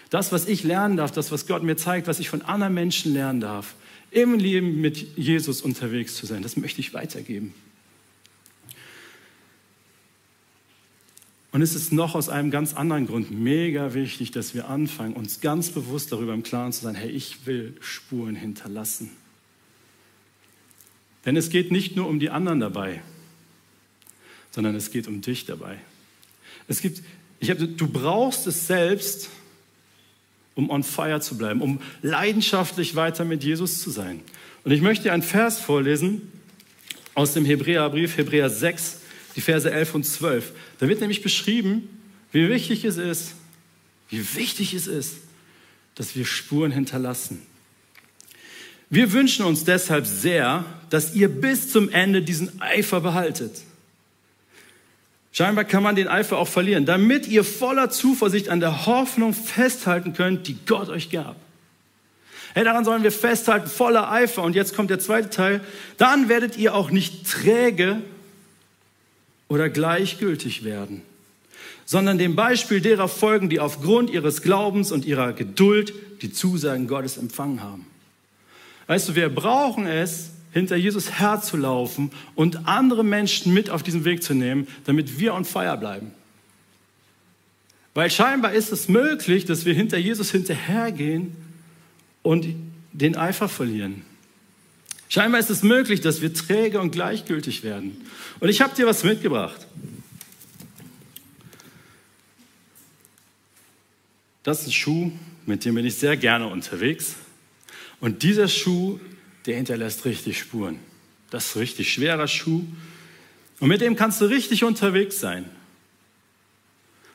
Das, 0.09 0.31
was 0.31 0.47
ich 0.47 0.63
lernen 0.63 0.97
darf, 0.97 1.11
das, 1.11 1.31
was 1.31 1.47
Gott 1.47 1.63
mir 1.63 1.77
zeigt, 1.77 2.07
was 2.07 2.19
ich 2.19 2.29
von 2.29 2.41
anderen 2.41 2.73
Menschen 2.73 3.13
lernen 3.13 3.39
darf, 3.39 3.75
im 4.11 4.37
Leben 4.37 4.81
mit 4.81 5.17
Jesus 5.17 5.61
unterwegs 5.61 6.15
zu 6.15 6.25
sein, 6.25 6.41
das 6.41 6.57
möchte 6.57 6.81
ich 6.81 6.93
weitergeben. 6.93 7.53
Und 11.51 11.63
es 11.63 11.73
ist 11.73 11.91
noch 11.91 12.13
aus 12.13 12.29
einem 12.29 12.51
ganz 12.51 12.75
anderen 12.75 13.07
Grund 13.07 13.31
mega 13.31 13.93
wichtig, 13.93 14.31
dass 14.31 14.53
wir 14.53 14.69
anfangen, 14.69 15.13
uns 15.13 15.41
ganz 15.41 15.69
bewusst 15.69 16.11
darüber 16.11 16.33
im 16.33 16.43
Klaren 16.43 16.73
zu 16.73 16.83
sein, 16.83 16.93
hey, 16.93 17.09
ich 17.09 17.47
will 17.47 17.75
Spuren 17.79 18.35
hinterlassen. 18.35 19.09
Denn 21.29 21.38
es 21.38 21.51
geht 21.51 21.71
nicht 21.71 21.95
nur 21.95 22.07
um 22.07 22.19
die 22.19 22.31
anderen 22.31 22.59
dabei, 22.59 23.03
sondern 24.50 24.74
es 24.74 24.89
geht 24.89 25.07
um 25.07 25.21
dich 25.21 25.45
dabei. 25.45 25.77
Es 26.67 26.81
gibt, 26.81 27.03
ich 27.39 27.51
hab, 27.51 27.59
du 27.59 27.88
brauchst 27.88 28.48
es 28.48 28.65
selbst, 28.65 29.29
um 30.55 30.71
on 30.71 30.81
fire 30.81 31.21
zu 31.21 31.38
bleiben, 31.38 31.62
um 31.62 31.81
leidenschaftlich 32.01 32.95
weiter 32.95 33.25
mit 33.25 33.43
Jesus 33.43 33.79
zu 33.79 33.91
sein. 33.91 34.21
Und 34.63 34.71
ich 34.71 34.81
möchte 34.81 35.03
dir 35.03 35.13
einen 35.13 35.21
Vers 35.21 35.59
vorlesen 35.59 36.31
aus 37.13 37.36
dem 37.36 37.45
Hebräerbrief, 37.45 38.17
Hebräer 38.17 38.50
6, 38.50 39.01
die 39.36 39.41
Verse 39.41 39.69
11 39.69 39.93
und 39.93 40.07
12. 40.07 40.51
Da 40.79 40.88
wird 40.88 41.00
nämlich 41.00 41.21
beschrieben, 41.21 41.88
wie 42.31 42.50
wichtig 42.50 42.86
es 42.86 42.98
ist, 42.98 43.36
wie 44.09 44.36
wichtig 44.36 44.74
es 44.74 44.88
ist, 44.88 45.17
dass 45.93 46.15
wir 46.15 46.25
Spuren 46.25 46.71
hinterlassen. 46.71 47.43
Wir 48.89 49.13
wünschen 49.13 49.46
uns 49.46 49.65
deshalb 49.65 50.08
sehr, 50.08 50.65
dass 50.89 51.13
ihr 51.13 51.29
bis 51.29 51.72
zum 51.72 51.89
Ende 51.89 52.22
diesen 52.22 52.60
Eifer 52.62 53.01
behaltet. 53.01 53.62
Scheinbar 55.31 55.63
kann 55.63 55.84
man 55.84 55.96
den 55.96 56.08
Eifer 56.08 56.39
auch 56.39 56.48
verlieren, 56.48 56.86
damit 56.86 57.27
ihr 57.27 57.43
voller 57.43 57.91
Zuversicht 57.91 58.50
an 58.50 58.60
der 58.60 58.88
Hoffnung 58.88 59.34
festhalten 59.34 60.13
könnt, 60.13 60.48
die 60.48 60.58
Gott 60.65 60.89
euch 60.89 61.12
gab. 61.12 61.36
Hey, 62.55 62.63
daran 62.63 62.84
sollen 62.84 63.03
wir 63.03 63.12
festhalten, 63.12 63.69
voller 63.69 64.12
Eifer. 64.12 64.41
Und 64.41 64.55
jetzt 64.55 64.75
kommt 64.75 64.89
der 64.89 64.98
zweite 64.98 65.29
Teil. 65.29 65.62
Dann 65.98 66.29
werdet 66.29 66.58
ihr 66.58 66.74
auch 66.74 66.89
nicht 66.89 67.29
träge 67.29 68.01
oder 69.48 69.69
gleichgültig 69.69 70.63
werden, 70.63 71.03
sondern 71.86 72.17
dem 72.17 72.36
Beispiel 72.36 72.81
derer 72.81 73.08
folgen, 73.08 73.50
die 73.50 73.60
aufgrund 73.60 74.10
ihres 74.10 74.41
Glaubens 74.41 74.91
und 74.91 75.05
ihrer 75.05 75.34
Geduld 75.34 75.93
die 76.24 76.34
Zusagen 76.34 76.88
Gottes 76.88 77.17
empfangen 77.17 77.62
haben. 77.62 77.86
Weißt 78.89 79.08
du, 79.08 79.13
wir 79.13 79.29
brauchen 79.29 79.86
es, 79.86 80.31
hinter 80.51 80.75
Jesus 80.75 81.12
herzulaufen 81.12 82.10
und 82.34 82.67
andere 82.67 83.03
Menschen 83.03 83.53
mit 83.53 83.69
auf 83.69 83.84
diesen 83.84 84.03
Weg 84.03 84.24
zu 84.24 84.34
nehmen, 84.34 84.67
damit 84.86 85.19
wir 85.19 85.36
on 85.36 85.46
fire 85.46 85.77
bleiben. 85.77 86.12
Weil 87.93 88.10
scheinbar 88.10 88.53
ist 88.53 88.72
es 88.72 88.88
möglich, 88.89 89.46
dass 89.46 89.65
wir 89.65 89.75
hinter 89.75 90.00
Jesus 90.00 90.31
hinterhergehen 90.31 91.36
und 92.24 92.48
den 92.91 93.15
Eifer 93.15 93.48
verlieren. 93.48 94.01
Scheinbar 95.08 95.39
ist 95.39 95.51
es 95.51 95.62
möglich, 95.62 96.01
dass 96.01 96.22
wir 96.24 96.34
träge 96.34 96.79
und 96.79 96.89
gleichgültig 96.89 97.62
werden. 97.62 97.96
Und 98.39 98.50
ich 98.50 98.60
habe 98.60 98.75
dir 98.75 98.88
was 98.88 99.03
mitgebracht. 99.03 99.67
Das 104.41 104.62
ist 104.62 104.69
ein 104.69 104.74
Schuh, 104.74 105.12
mit 105.46 105.63
dem 105.63 105.75
bin 105.75 105.86
ich 105.86 105.93
sehr 105.93 106.17
gerne 106.17 106.48
unterwegs. 106.48 107.17
Und 108.00 108.24
dieser 108.24 108.48
Schuh, 108.48 109.00
der 109.46 109.58
hinterlässt 109.58 110.06
richtig 110.06 110.39
Spuren. 110.39 110.79
Das 111.29 111.48
ist 111.48 111.56
ein 111.56 111.60
richtig 111.60 111.91
schwerer 111.91 112.27
Schuh. 112.27 112.63
Und 113.60 113.68
mit 113.68 113.82
dem 113.82 113.96
kannst 113.96 114.22
du 114.22 114.25
richtig 114.25 114.63
unterwegs 114.63 115.20
sein. 115.20 115.46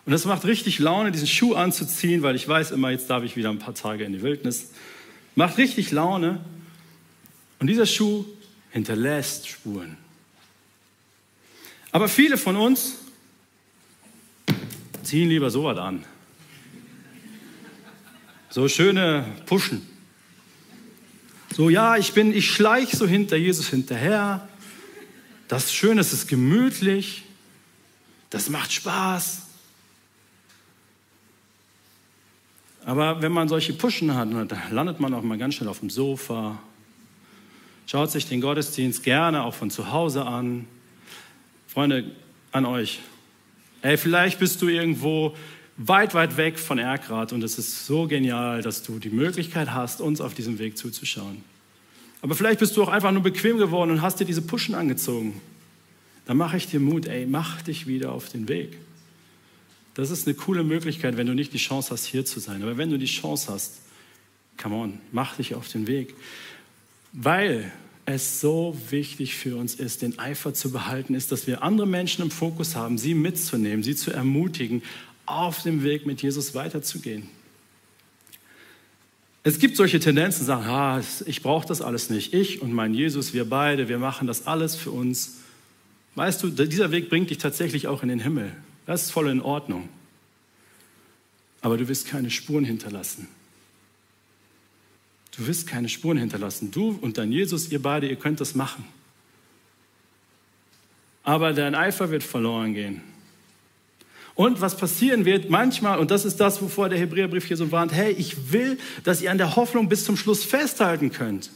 Und 0.06 0.12
es 0.12 0.26
macht 0.26 0.44
richtig 0.44 0.78
Laune, 0.78 1.12
diesen 1.12 1.26
Schuh 1.26 1.54
anzuziehen, 1.54 2.22
weil 2.22 2.36
ich 2.36 2.46
weiß 2.46 2.72
immer, 2.72 2.90
jetzt 2.90 3.08
darf 3.08 3.22
ich 3.22 3.36
wieder 3.36 3.48
ein 3.48 3.58
paar 3.58 3.74
Tage 3.74 4.04
in 4.04 4.12
die 4.12 4.22
Wildnis. 4.22 4.70
Macht 5.34 5.56
richtig 5.56 5.90
Laune. 5.90 6.44
Und 7.58 7.68
dieser 7.68 7.86
Schuh 7.86 8.26
hinterlässt 8.70 9.48
Spuren. 9.48 9.96
Aber 11.90 12.08
viele 12.08 12.36
von 12.36 12.56
uns 12.56 12.96
ziehen 15.02 15.28
lieber 15.28 15.50
sowas 15.50 15.78
an. 15.78 16.04
So 18.50 18.68
schöne 18.68 19.24
Puschen. 19.46 19.93
So, 21.54 21.70
ja, 21.70 21.96
ich 21.96 22.14
bin, 22.14 22.34
ich 22.34 22.50
schleiche 22.50 22.96
so 22.96 23.06
hinter 23.06 23.36
Jesus 23.36 23.68
hinterher. 23.68 24.48
Das 25.46 25.66
ist 25.66 25.74
schön, 25.74 25.98
es 25.98 26.12
ist 26.12 26.26
gemütlich. 26.26 27.22
Das 28.30 28.50
macht 28.50 28.72
Spaß. 28.72 29.42
Aber 32.84 33.22
wenn 33.22 33.30
man 33.30 33.46
solche 33.46 33.72
Puschen 33.72 34.16
hat, 34.16 34.32
dann 34.32 34.60
landet 34.72 34.98
man 34.98 35.14
auch 35.14 35.22
mal 35.22 35.38
ganz 35.38 35.54
schnell 35.54 35.68
auf 35.68 35.78
dem 35.78 35.90
Sofa, 35.90 36.58
schaut 37.86 38.10
sich 38.10 38.26
den 38.26 38.40
Gottesdienst 38.40 39.04
gerne 39.04 39.44
auch 39.44 39.54
von 39.54 39.70
zu 39.70 39.92
Hause 39.92 40.26
an. 40.26 40.66
Freunde, 41.68 42.10
an 42.50 42.66
euch. 42.66 42.98
Ey, 43.80 43.96
vielleicht 43.96 44.40
bist 44.40 44.60
du 44.60 44.66
irgendwo 44.66 45.36
weit, 45.76 46.14
weit 46.14 46.36
weg 46.36 46.58
von 46.58 46.78
Erkrad 46.78 47.32
und 47.32 47.42
es 47.42 47.58
ist 47.58 47.86
so 47.86 48.06
genial, 48.06 48.62
dass 48.62 48.82
du 48.82 48.98
die 48.98 49.10
Möglichkeit 49.10 49.72
hast, 49.72 50.00
uns 50.00 50.20
auf 50.20 50.34
diesem 50.34 50.58
Weg 50.58 50.78
zuzuschauen. 50.78 51.42
Aber 52.22 52.34
vielleicht 52.34 52.60
bist 52.60 52.76
du 52.76 52.82
auch 52.82 52.88
einfach 52.88 53.12
nur 53.12 53.22
bequem 53.22 53.58
geworden 53.58 53.90
und 53.90 54.02
hast 54.02 54.20
dir 54.20 54.24
diese 54.24 54.42
Puschen 54.42 54.74
angezogen. 54.74 55.40
Dann 56.26 56.36
mache 56.36 56.56
ich 56.56 56.68
dir 56.68 56.80
Mut, 56.80 57.06
ey, 57.06 57.26
mach 57.26 57.60
dich 57.62 57.86
wieder 57.86 58.12
auf 58.12 58.30
den 58.30 58.48
Weg. 58.48 58.78
Das 59.94 60.10
ist 60.10 60.26
eine 60.26 60.34
coole 60.34 60.64
Möglichkeit, 60.64 61.16
wenn 61.16 61.26
du 61.26 61.34
nicht 61.34 61.52
die 61.52 61.58
Chance 61.58 61.90
hast, 61.90 62.06
hier 62.06 62.24
zu 62.24 62.40
sein. 62.40 62.62
Aber 62.62 62.78
wenn 62.78 62.90
du 62.90 62.98
die 62.98 63.06
Chance 63.06 63.52
hast, 63.52 63.80
come 64.60 64.74
on, 64.74 64.98
mach 65.12 65.36
dich 65.36 65.54
auf 65.54 65.68
den 65.68 65.86
Weg. 65.86 66.14
Weil 67.12 67.70
es 68.06 68.40
so 68.40 68.76
wichtig 68.90 69.34
für 69.34 69.56
uns 69.56 69.74
ist, 69.74 70.02
den 70.02 70.18
Eifer 70.18 70.52
zu 70.52 70.70
behalten, 70.70 71.14
ist, 71.14 71.30
dass 71.32 71.46
wir 71.46 71.62
andere 71.62 71.86
Menschen 71.86 72.22
im 72.22 72.30
Fokus 72.30 72.74
haben, 72.74 72.98
sie 72.98 73.14
mitzunehmen, 73.14 73.82
sie 73.82 73.94
zu 73.94 74.10
ermutigen, 74.10 74.82
auf 75.26 75.62
dem 75.62 75.82
Weg 75.82 76.06
mit 76.06 76.22
Jesus 76.22 76.54
weiterzugehen. 76.54 77.28
Es 79.46 79.58
gibt 79.58 79.76
solche 79.76 80.00
Tendenzen, 80.00 80.46
sagen, 80.46 80.64
ah, 80.66 81.02
ich 81.26 81.42
brauche 81.42 81.68
das 81.68 81.82
alles 81.82 82.08
nicht. 82.08 82.32
Ich 82.32 82.62
und 82.62 82.72
mein 82.72 82.94
Jesus, 82.94 83.34
wir 83.34 83.48
beide, 83.48 83.88
wir 83.88 83.98
machen 83.98 84.26
das 84.26 84.46
alles 84.46 84.74
für 84.74 84.90
uns. 84.90 85.36
Weißt 86.14 86.42
du, 86.42 86.48
dieser 86.48 86.90
Weg 86.92 87.10
bringt 87.10 87.28
dich 87.28 87.38
tatsächlich 87.38 87.86
auch 87.86 88.02
in 88.02 88.08
den 88.08 88.20
Himmel. 88.20 88.52
Das 88.86 89.02
ist 89.02 89.10
voll 89.10 89.28
in 89.28 89.42
Ordnung. 89.42 89.88
Aber 91.60 91.76
du 91.76 91.88
wirst 91.88 92.06
keine 92.06 92.30
Spuren 92.30 92.64
hinterlassen. 92.64 93.28
Du 95.36 95.46
wirst 95.46 95.66
keine 95.66 95.88
Spuren 95.88 96.16
hinterlassen. 96.16 96.70
Du 96.70 96.98
und 97.00 97.18
dein 97.18 97.32
Jesus, 97.32 97.70
ihr 97.70 97.82
beide, 97.82 98.08
ihr 98.08 98.16
könnt 98.16 98.40
das 98.40 98.54
machen. 98.54 98.84
Aber 101.22 101.52
dein 101.52 101.74
Eifer 101.74 102.10
wird 102.10 102.22
verloren 102.22 102.74
gehen. 102.74 103.00
Und 104.34 104.60
was 104.60 104.76
passieren 104.76 105.24
wird 105.24 105.48
manchmal, 105.48 105.98
und 105.98 106.10
das 106.10 106.24
ist 106.24 106.38
das, 106.38 106.60
wovor 106.60 106.88
der 106.88 106.98
Hebräerbrief 106.98 107.46
hier 107.46 107.56
so 107.56 107.70
warnt, 107.70 107.92
hey, 107.92 108.12
ich 108.12 108.52
will, 108.52 108.78
dass 109.04 109.22
ihr 109.22 109.30
an 109.30 109.38
der 109.38 109.54
Hoffnung 109.54 109.88
bis 109.88 110.04
zum 110.04 110.16
Schluss 110.16 110.44
festhalten 110.44 111.12
könnt. 111.12 111.50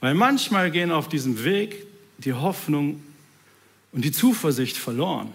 Weil 0.00 0.14
manchmal 0.14 0.70
gehen 0.70 0.92
auf 0.92 1.08
diesem 1.08 1.44
Weg 1.44 1.86
die 2.18 2.32
Hoffnung 2.32 3.02
und 3.90 4.04
die 4.04 4.12
Zuversicht 4.12 4.76
verloren. 4.76 5.32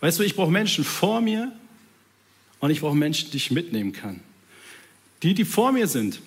Weißt 0.00 0.18
du, 0.18 0.22
ich 0.22 0.34
brauche 0.34 0.50
Menschen 0.50 0.84
vor 0.84 1.20
mir 1.20 1.52
und 2.58 2.70
ich 2.70 2.80
brauche 2.80 2.96
Menschen, 2.96 3.30
die 3.30 3.36
ich 3.36 3.50
mitnehmen 3.50 3.92
kann. 3.92 4.20
Die, 5.22 5.34
die 5.34 5.44
vor 5.44 5.72
mir 5.72 5.86
sind, 5.86 6.20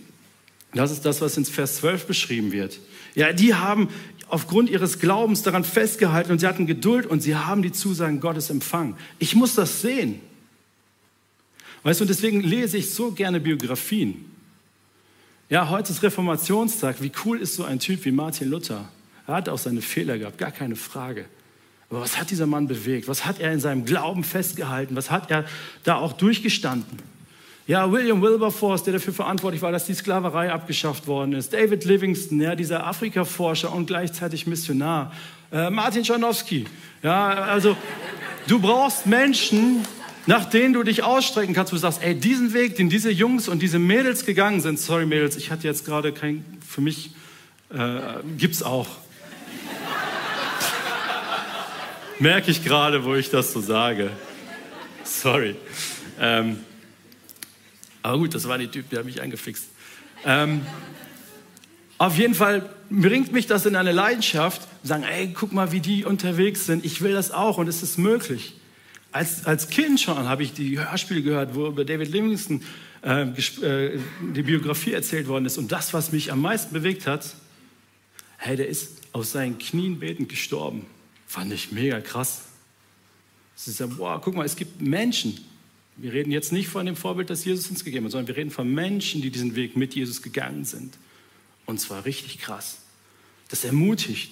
das 0.73 0.91
ist 0.91 1.05
das, 1.05 1.21
was 1.21 1.37
in 1.37 1.45
Vers 1.45 1.77
12 1.77 2.07
beschrieben 2.07 2.51
wird. 2.51 2.79
Ja, 3.15 3.33
die 3.33 3.55
haben 3.55 3.89
aufgrund 4.29 4.69
ihres 4.69 4.99
Glaubens 4.99 5.43
daran 5.43 5.63
festgehalten 5.63 6.31
und 6.31 6.39
sie 6.39 6.47
hatten 6.47 6.67
Geduld 6.67 7.05
und 7.05 7.21
sie 7.21 7.35
haben 7.35 7.61
die 7.61 7.71
Zusagen 7.71 8.19
Gottes 8.19 8.49
empfangen. 8.49 8.95
Ich 9.19 9.35
muss 9.35 9.55
das 9.55 9.81
sehen. 9.81 10.19
Weißt 11.83 11.99
du, 11.99 12.03
und 12.03 12.09
deswegen 12.09 12.41
lese 12.41 12.77
ich 12.77 12.93
so 12.93 13.11
gerne 13.11 13.39
Biografien. 13.39 14.25
Ja, 15.49 15.69
heute 15.69 15.93
ist 15.93 16.03
Reformationstag. 16.03 17.01
Wie 17.01 17.11
cool 17.23 17.39
ist 17.39 17.55
so 17.55 17.63
ein 17.63 17.79
Typ 17.79 18.03
wie 18.03 18.11
Martin 18.11 18.49
Luther? 18.49 18.89
Er 19.27 19.35
hat 19.35 19.49
auch 19.49 19.57
seine 19.57 19.81
Fehler 19.81 20.17
gehabt, 20.17 20.37
gar 20.37 20.51
keine 20.51 20.75
Frage. 20.75 21.25
Aber 21.89 22.01
was 22.01 22.19
hat 22.19 22.31
dieser 22.31 22.47
Mann 22.47 22.67
bewegt? 22.67 23.07
Was 23.07 23.25
hat 23.25 23.39
er 23.39 23.53
in 23.53 23.61
seinem 23.61 23.85
Glauben 23.85 24.25
festgehalten? 24.25 24.95
Was 24.95 25.09
hat 25.09 25.31
er 25.31 25.45
da 25.83 25.95
auch 25.95 26.13
durchgestanden? 26.13 26.99
Ja, 27.67 27.91
William 27.91 28.21
Wilberforce, 28.21 28.83
der 28.83 28.93
dafür 28.93 29.13
verantwortlich 29.13 29.61
war, 29.61 29.73
dass 29.73 29.85
die 29.85 29.93
Sklaverei 29.93 30.53
abgeschafft 30.53 31.05
worden 31.05 31.33
ist. 31.33 31.51
David 31.51 31.83
Livingston, 31.83 32.39
ja, 32.39 32.55
dieser 32.55 32.87
Afrika-Forscher 32.87 33.73
und 33.73 33.87
gleichzeitig 33.87 34.47
Missionar. 34.47 35.11
Äh, 35.51 35.69
Martin 35.69 36.03
Czarnowski. 36.03 36.65
Ja, 37.03 37.27
also 37.27 37.75
du 38.47 38.59
brauchst 38.59 39.05
Menschen, 39.05 39.85
nach 40.27 40.45
denen 40.45 40.73
du 40.73 40.83
dich 40.83 41.03
ausstrecken 41.03 41.53
kannst, 41.53 41.73
du 41.73 41.77
sagst, 41.77 42.01
ey, 42.01 42.15
diesen 42.15 42.53
Weg, 42.53 42.77
den 42.77 42.87
diese 42.89 43.11
Jungs 43.11 43.49
und 43.49 43.61
diese 43.61 43.79
Mädels 43.79 44.25
gegangen 44.25 44.61
sind, 44.61 44.79
sorry 44.79 45.05
Mädels, 45.05 45.35
ich 45.35 45.51
hatte 45.51 45.67
jetzt 45.67 45.85
gerade 45.85 46.13
kein, 46.13 46.45
für 46.65 46.79
mich 46.79 47.11
äh, 47.73 47.99
gibt's 48.37 48.63
auch. 48.63 48.87
Merke 52.19 52.49
ich 52.49 52.63
gerade, 52.63 53.03
wo 53.03 53.13
ich 53.13 53.29
das 53.29 53.51
so 53.51 53.59
sage. 53.59 54.09
Sorry. 55.03 55.55
Ähm, 56.17 56.61
aber 58.07 58.19
gut, 58.19 58.33
das 58.33 58.47
war 58.47 58.57
die 58.57 58.69
Typ, 58.69 58.89
der 58.89 58.99
hat 58.99 59.05
mich 59.05 59.21
eingefixt. 59.21 59.67
Ähm, 60.23 60.61
auf 61.97 62.17
jeden 62.17 62.35
Fall 62.35 62.69
bringt 62.89 63.33
mich 63.33 63.47
das 63.47 63.65
in 63.65 63.75
eine 63.75 63.91
Leidenschaft, 63.91 64.65
sagen, 64.81 65.03
ey, 65.03 65.33
guck 65.33 65.51
mal, 65.51 65.73
wie 65.73 65.81
die 65.81 66.05
unterwegs 66.05 66.65
sind. 66.65 66.85
Ich 66.85 67.01
will 67.01 67.11
das 67.11 67.31
auch 67.31 67.57
und 67.57 67.67
es 67.67 67.83
ist 67.83 67.97
möglich. 67.97 68.53
Als, 69.11 69.45
als 69.45 69.69
Kind 69.69 69.99
schon 69.99 70.29
habe 70.29 70.43
ich 70.43 70.53
die 70.53 70.79
Hörspiele 70.79 71.21
gehört, 71.21 71.53
wo 71.53 71.67
über 71.67 71.83
David 71.83 72.09
Livingston 72.09 72.63
äh, 73.03 73.23
äh, 73.23 73.99
die 74.33 74.43
Biografie 74.43 74.93
erzählt 74.93 75.27
worden 75.27 75.45
ist. 75.45 75.57
Und 75.57 75.73
das, 75.73 75.93
was 75.93 76.13
mich 76.13 76.31
am 76.31 76.39
meisten 76.39 76.71
bewegt 76.71 77.07
hat, 77.07 77.35
hey, 78.37 78.55
der 78.55 78.69
ist 78.69 79.01
aus 79.11 79.33
seinen 79.33 79.57
Knien 79.57 79.99
betend 79.99 80.29
gestorben. 80.29 80.85
Fand 81.25 81.51
ich 81.51 81.73
mega 81.73 81.99
krass. 81.99 82.43
Ist 83.57 83.81
ja, 83.81 83.87
boah, 83.87 84.21
guck 84.21 84.33
mal, 84.33 84.45
es 84.45 84.55
gibt 84.55 84.81
Menschen. 84.81 85.37
Wir 85.97 86.13
reden 86.13 86.31
jetzt 86.31 86.51
nicht 86.51 86.69
von 86.69 86.85
dem 86.85 86.95
Vorbild, 86.95 87.29
das 87.29 87.43
Jesus 87.43 87.69
uns 87.69 87.83
gegeben 87.83 88.05
hat, 88.05 88.11
sondern 88.11 88.27
wir 88.27 88.37
reden 88.37 88.51
von 88.51 88.71
Menschen, 88.71 89.21
die 89.21 89.31
diesen 89.31 89.55
Weg 89.55 89.75
mit 89.75 89.95
Jesus 89.95 90.21
gegangen 90.21 90.63
sind. 90.63 90.97
Und 91.65 91.79
zwar 91.79 92.05
richtig 92.05 92.39
krass. 92.39 92.79
Das 93.49 93.63
ermutigt. 93.63 94.31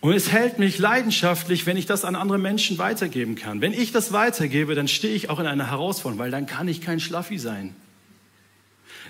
Und 0.00 0.12
es 0.12 0.30
hält 0.30 0.58
mich 0.58 0.78
leidenschaftlich, 0.78 1.64
wenn 1.66 1.76
ich 1.76 1.86
das 1.86 2.04
an 2.04 2.16
andere 2.16 2.38
Menschen 2.38 2.78
weitergeben 2.78 3.36
kann. 3.36 3.60
Wenn 3.60 3.72
ich 3.72 3.92
das 3.92 4.12
weitergebe, 4.12 4.74
dann 4.74 4.88
stehe 4.88 5.14
ich 5.14 5.30
auch 5.30 5.38
in 5.38 5.46
einer 5.46 5.70
Herausforderung, 5.70 6.18
weil 6.18 6.30
dann 6.30 6.46
kann 6.46 6.68
ich 6.68 6.80
kein 6.80 7.00
Schlaffi 7.00 7.38
sein. 7.38 7.74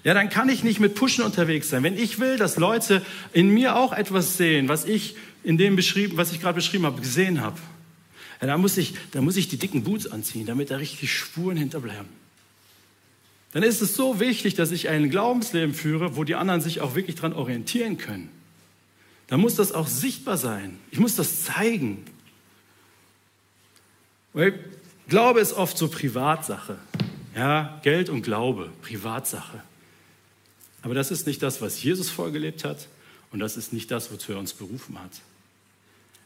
Ja, 0.05 0.15
dann 0.15 0.29
kann 0.29 0.49
ich 0.49 0.63
nicht 0.63 0.81
mit 0.81 0.95
Pushen 0.95 1.25
unterwegs 1.25 1.71
sein. 1.71 1.83
Wenn 1.83 1.99
ich 1.99 2.21
will, 2.21 2.37
dass 2.37 2.57
Leute 2.59 3.03
in 3.33 3.49
mir 3.49 3.77
auch 3.77 3.93
etwas 3.93 4.37
sehen, 4.37 4.69
was 4.69 4.85
ich 4.85 5.17
in 5.43 5.59
dem 5.59 5.77
beschrieben, 5.77 6.17
was 6.17 6.33
ich 6.33 6.41
gerade 6.41 6.57
beschrieben 6.57 6.87
habe, 6.87 7.01
gesehen 7.01 7.41
habe, 7.41 7.59
ja, 8.41 8.47
da, 8.47 8.59
muss 8.59 8.77
ich, 8.77 8.95
da 9.13 9.21
muss 9.21 9.37
ich 9.37 9.49
die 9.49 9.57
dicken 9.57 9.83
Boots 9.83 10.07
anziehen, 10.07 10.47
damit 10.47 10.71
da 10.71 10.77
richtig 10.77 11.13
Spuren 11.13 11.57
hinterbleiben. 11.57 12.09
Dann 13.53 13.63
ist 13.63 13.81
es 13.81 13.95
so 13.95 14.21
wichtig, 14.21 14.55
dass 14.55 14.71
ich 14.71 14.89
ein 14.89 15.09
Glaubensleben 15.09 15.75
führe, 15.75 16.17
wo 16.17 16.25
die 16.25 16.35
anderen 16.35 16.61
sich 16.61 16.81
auch 16.81 16.95
wirklich 16.95 17.17
daran 17.17 17.33
orientieren 17.33 17.97
können. 17.97 18.29
Da 19.29 19.39
muss 19.39 19.55
das 19.55 19.73
auch 19.73 19.89
sichtbar 19.89 20.37
sein. 20.37 20.79
Ich 20.91 20.99
muss 20.99 21.17
das 21.17 21.45
zeigen. 21.45 22.05
Weil 24.33 24.63
Glaube 25.09 25.41
ist 25.41 25.55
oft 25.55 25.79
so 25.79 25.89
Privatsache. 25.89 26.79
Ja, 27.35 27.81
Geld 27.83 28.09
und 28.09 28.23
Glaube, 28.23 28.71
Privatsache. 28.83 29.63
Aber 30.83 30.95
das 30.95 31.11
ist 31.11 31.27
nicht 31.27 31.43
das, 31.43 31.61
was 31.63 31.83
Jesus 31.83 32.11
vorgelebt 32.11 32.65
hat 32.65 32.89
und 33.33 33.41
das 33.41 33.57
ist 33.57 33.73
nicht 33.73 33.91
das, 33.91 34.13
wozu 34.13 34.33
er 34.33 34.39
uns 34.39 34.53
berufen 34.53 35.01
hat. 35.01 35.11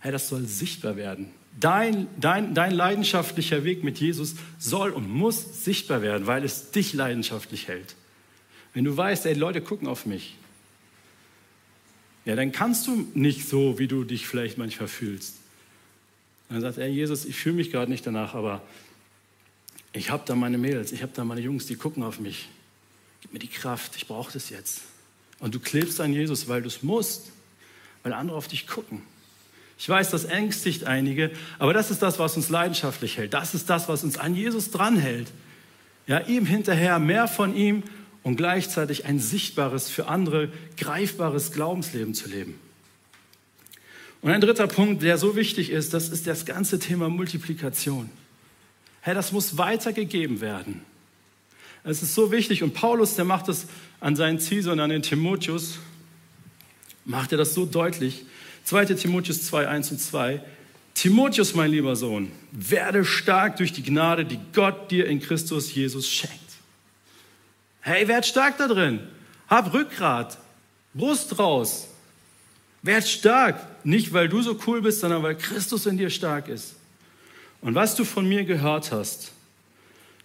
Hey, 0.01 0.13
das 0.13 0.29
soll 0.29 0.47
sichtbar 0.47 0.97
werden. 0.97 1.31
Dein, 1.59 2.07
dein, 2.19 2.55
dein 2.55 2.73
leidenschaftlicher 2.73 3.65
Weg 3.65 3.83
mit 3.85 3.99
Jesus 3.99 4.37
soll 4.59 4.91
und 4.91 5.11
muss 5.11 5.65
sichtbar 5.65 6.01
werden, 6.01 6.27
weil 6.27 6.45
es 6.45 6.71
dich 6.71 6.93
leidenschaftlich 6.93 7.69
hält. 7.69 7.97
Wenn 8.73 8.85
du 8.85 8.97
weißt, 8.97 9.27
ey, 9.27 9.35
Leute 9.35 9.61
gucken 9.61 9.89
auf 9.89 10.07
mich, 10.07 10.37
ja, 12.25 12.37
dann 12.37 12.53
kannst 12.53 12.87
du 12.87 13.09
nicht 13.15 13.49
so, 13.49 13.79
wie 13.79 13.89
du 13.89 14.05
dich 14.05 14.27
vielleicht 14.27 14.59
manchmal 14.59 14.89
fühlst. 14.89 15.37
Dann 16.49 16.61
sagt 16.61 16.79
er, 16.79 16.89
Jesus, 16.89 17.25
ich 17.25 17.37
fühle 17.37 17.57
mich 17.57 17.71
gerade 17.71 17.91
nicht 17.91 18.07
danach, 18.07 18.35
aber 18.35 18.63
ich 19.93 20.11
habe 20.11 20.23
da 20.27 20.35
meine 20.35 20.59
Mädels, 20.59 20.93
ich 20.93 21.03
habe 21.03 21.13
da 21.15 21.25
meine 21.25 21.41
Jungs, 21.41 21.67
die 21.67 21.77
gucken 21.77 22.03
auf 22.03 22.21
mich. 22.21 22.49
Gib 23.23 23.33
mir 23.33 23.39
die 23.39 23.49
Kraft, 23.49 23.97
ich 23.97 24.07
brauche 24.07 24.33
das 24.33 24.51
jetzt. 24.51 24.83
Und 25.41 25.55
du 25.55 25.61
klebst 25.61 26.01
an 26.01 26.13
Jesus, 26.13 26.49
weil 26.49 26.63
du 26.63 26.69
es 26.69 26.83
musst, 26.83 27.33
weil 28.03 28.13
andere 28.13 28.37
auf 28.37 28.49
dich 28.49 28.67
gucken. 28.67 29.03
Ich 29.81 29.89
weiß, 29.89 30.11
das 30.11 30.27
ängstigt 30.27 30.85
einige, 30.85 31.31
aber 31.59 31.73
das 31.73 31.91
ist 31.91 32.03
das, 32.03 32.19
was 32.19 32.37
uns 32.37 32.51
leidenschaftlich 32.51 33.17
hält. 33.17 33.33
Das 33.33 33.55
ist 33.55 33.71
das, 33.71 33.89
was 33.89 34.05
uns 34.05 34.19
an 34.19 34.35
Jesus 34.35 34.71
dranhält. 34.71 35.33
Ja, 36.07 36.19
ihm 36.19 36.45
hinterher, 36.45 36.99
mehr 36.99 37.27
von 37.27 37.57
ihm 37.57 37.83
und 38.23 38.37
gleichzeitig 38.37 39.07
ein 39.07 39.19
sichtbares, 39.19 39.89
für 39.89 40.07
andere 40.07 40.53
greifbares 40.77 41.53
Glaubensleben 41.53 42.13
zu 42.13 42.29
leben. 42.29 42.61
Und 44.21 44.31
ein 44.31 44.43
dritter 44.43 44.67
Punkt, 44.67 45.03
der 45.03 45.17
so 45.17 45.35
wichtig 45.35 45.71
ist, 45.71 45.95
das 45.95 46.11
ist 46.11 46.27
das 46.27 46.45
ganze 46.45 46.79
Thema 46.79 47.09
Multiplikation. 47.09 48.11
Hey, 49.01 49.15
das 49.15 49.33
muss 49.33 49.57
weitergegeben 49.57 50.43
werden. 50.43 50.83
Es 51.85 52.03
ist 52.03 52.15
so 52.15 52.31
wichtig 52.31 52.63
und 52.63 52.75
Paulus, 52.75 53.17
der 53.17 53.25
macht 53.25 53.49
das 53.49 53.67
an 53.99 54.15
seinen 54.15 54.41
Ziel 54.41 54.69
und 54.69 54.79
an 54.79 54.91
den 54.91 55.01
Timotheus, 55.01 55.79
macht 57.07 57.33
er 57.33 57.39
das 57.39 57.55
so 57.55 57.65
deutlich. 57.65 58.27
2. 58.71 58.85
Timotheus 58.85 59.47
2, 59.47 59.67
1 59.67 59.91
und 59.91 59.99
2. 60.01 60.41
Timotheus, 60.95 61.55
mein 61.57 61.73
lieber 61.73 61.97
Sohn, 61.97 62.31
werde 62.53 63.05
stark 63.05 63.57
durch 63.57 63.73
die 63.73 63.83
Gnade, 63.83 64.25
die 64.25 64.39
Gott 64.53 64.93
dir 64.93 65.07
in 65.07 65.19
Christus 65.19 65.75
Jesus 65.75 66.09
schenkt. 66.09 66.39
Hey, 67.81 68.07
werd 68.07 68.25
stark 68.27 68.59
da 68.59 68.69
drin. 68.69 69.01
Hab 69.49 69.73
Rückgrat. 69.73 70.39
Brust 70.95 71.37
raus. 71.37 71.89
Werd 72.83 73.09
stark. 73.09 73.85
Nicht, 73.85 74.13
weil 74.13 74.29
du 74.29 74.41
so 74.41 74.57
cool 74.69 74.83
bist, 74.83 75.01
sondern 75.01 75.25
weil 75.25 75.37
Christus 75.37 75.87
in 75.87 75.99
dir 75.99 76.11
stark 76.11 76.47
ist. 76.47 76.77
Und 77.63 77.75
was 77.75 77.97
du 77.97 78.05
von 78.05 78.29
mir 78.29 78.45
gehört 78.45 78.93
hast, 78.93 79.33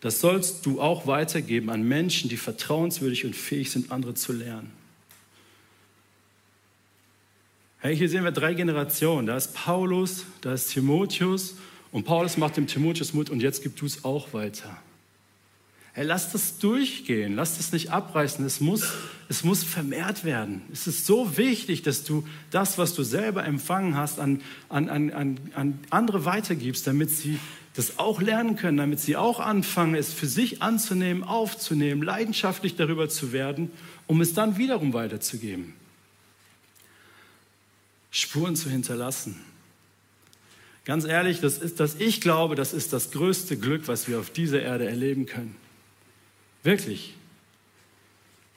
das 0.02 0.22
sollst 0.22 0.68
du 0.68 0.80
auch 0.80 1.08
weitergeben 1.08 1.72
an 1.72 1.82
Menschen, 1.82 2.30
die 2.30 2.38
vertrauenswürdig 2.38 3.26
und 3.26 3.36
fähig 3.36 3.72
sind, 3.72 3.92
andere 3.92 4.14
zu 4.14 4.34
lernen. 4.34 4.72
Hey, 7.86 7.96
hier 7.96 8.10
sehen 8.10 8.24
wir 8.24 8.32
drei 8.32 8.56
Generationen. 8.56 9.28
Da 9.28 9.38
ist 9.38 9.54
Paulus, 9.54 10.26
da 10.42 10.54
ist 10.56 10.72
Timotheus 10.72 11.54
und 11.92 12.04
Paulus 12.04 12.36
macht 12.36 12.58
dem 12.58 12.66
Timotheus 12.66 13.14
Mut 13.14 13.30
und 13.30 13.44
jetzt 13.44 13.62
gibst 13.62 13.80
du 13.80 13.86
es 13.86 14.04
auch 14.04 14.34
weiter. 14.34 14.76
Hey, 15.94 16.04
lass 16.04 16.32
das 16.32 16.58
durchgehen, 16.58 17.36
lass 17.36 17.58
das 17.58 17.74
nicht 17.74 17.92
abreißen. 17.92 18.44
Es 18.44 18.60
muss, 18.60 18.92
es 19.30 19.44
muss 19.44 19.64
vermehrt 19.64 20.24
werden. 20.24 20.64
Es 20.74 20.88
ist 20.88 21.06
so 21.06 21.38
wichtig, 21.38 21.84
dass 21.84 22.04
du 22.04 22.28
das, 22.50 22.80
was 22.80 22.96
du 22.96 23.04
selber 23.04 23.46
empfangen 23.46 23.96
hast, 23.96 24.20
an, 24.20 24.42
an, 24.68 24.90
an, 24.90 25.38
an 25.54 25.80
andere 25.92 26.26
weitergibst, 26.26 26.88
damit 26.88 27.12
sie 27.12 27.38
das 27.76 28.00
auch 28.00 28.20
lernen 28.20 28.56
können, 28.56 28.78
damit 28.78 29.00
sie 29.00 29.16
auch 29.16 29.40
anfangen, 29.40 29.94
es 29.94 30.12
für 30.12 30.26
sich 30.26 30.64
anzunehmen, 30.64 31.24
aufzunehmen, 31.24 32.02
leidenschaftlich 32.02 32.76
darüber 32.78 33.10
zu 33.10 33.32
werden, 33.32 33.70
um 34.08 34.22
es 34.22 34.34
dann 34.34 34.58
wiederum 34.58 34.94
weiterzugeben. 34.94 35.76
Spuren 38.16 38.56
zu 38.56 38.70
hinterlassen. 38.70 39.36
Ganz 40.86 41.04
ehrlich, 41.04 41.42
das 41.42 41.58
ist, 41.58 41.82
dass 41.82 41.96
ich 41.96 42.22
glaube, 42.22 42.56
das 42.56 42.72
ist 42.72 42.94
das 42.94 43.12
größte 43.12 43.58
Glück, 43.58 43.90
was 43.90 44.08
wir 44.08 44.20
auf 44.20 44.30
dieser 44.30 44.62
Erde 44.62 44.88
erleben 44.88 45.26
können. 45.26 45.58
Wirklich. 46.64 47.14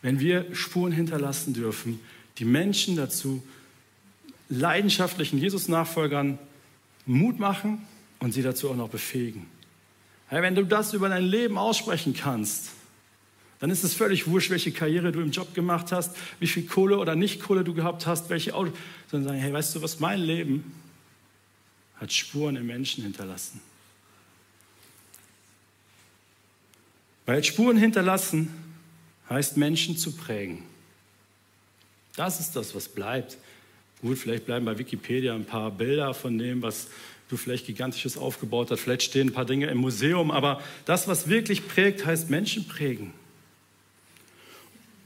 Wenn 0.00 0.20
wir 0.20 0.54
Spuren 0.54 0.92
hinterlassen 0.92 1.54
dürfen, 1.54 1.98
die 2.38 2.44
Menschen 2.44 2.94
dazu 2.94 3.42
leidenschaftlichen 4.48 5.40
Jesus-Nachfolgern 5.40 6.38
Mut 7.04 7.40
machen 7.40 7.84
und 8.20 8.32
sie 8.32 8.42
dazu 8.42 8.70
auch 8.70 8.76
noch 8.76 8.90
befähigen. 8.90 9.46
Hey, 10.28 10.40
wenn 10.40 10.54
du 10.54 10.64
das 10.64 10.94
über 10.94 11.08
dein 11.08 11.24
Leben 11.24 11.58
aussprechen 11.58 12.14
kannst, 12.14 12.70
dann 13.58 13.70
ist 13.70 13.82
es 13.82 13.94
völlig 13.94 14.28
wurscht, 14.28 14.50
welche 14.50 14.70
Karriere 14.70 15.10
du 15.10 15.20
im 15.20 15.30
Job 15.30 15.54
gemacht 15.54 15.90
hast, 15.90 16.16
wie 16.38 16.46
viel 16.46 16.66
Kohle 16.66 16.98
oder 16.98 17.16
nicht 17.16 17.40
Kohle 17.40 17.64
du 17.64 17.74
gehabt 17.74 18.06
hast, 18.06 18.30
welche 18.30 18.54
Auto, 18.54 18.72
sondern 19.10 19.30
sagen, 19.30 19.40
hey, 19.40 19.52
weißt 19.52 19.74
du 19.74 19.82
was, 19.82 19.98
mein 19.98 20.20
Leben 20.20 20.72
hat 21.96 22.12
Spuren 22.12 22.56
im 22.56 22.66
Menschen 22.66 23.02
hinterlassen. 23.02 23.60
Weil 27.26 27.42
Spuren 27.42 27.76
hinterlassen 27.76 28.48
heißt 29.28 29.56
Menschen 29.56 29.96
zu 29.96 30.12
prägen. 30.12 30.62
Das 32.16 32.40
ist 32.40 32.56
das, 32.56 32.74
was 32.74 32.88
bleibt. 32.88 33.36
Gut, 34.00 34.18
vielleicht 34.18 34.46
bleiben 34.46 34.64
bei 34.64 34.78
Wikipedia 34.78 35.34
ein 35.34 35.44
paar 35.44 35.70
Bilder 35.70 36.14
von 36.14 36.38
dem, 36.38 36.62
was 36.62 36.88
du 37.28 37.36
vielleicht 37.36 37.66
gigantisches 37.66 38.16
aufgebaut 38.16 38.70
hast. 38.70 38.80
Vielleicht 38.80 39.02
stehen 39.02 39.28
ein 39.28 39.32
paar 39.32 39.44
Dinge 39.44 39.66
im 39.66 39.78
Museum, 39.78 40.30
aber 40.30 40.62
das, 40.84 41.08
was 41.08 41.28
wirklich 41.28 41.68
prägt, 41.68 42.06
heißt 42.06 42.30
Menschen 42.30 42.66
prägen. 42.66 43.12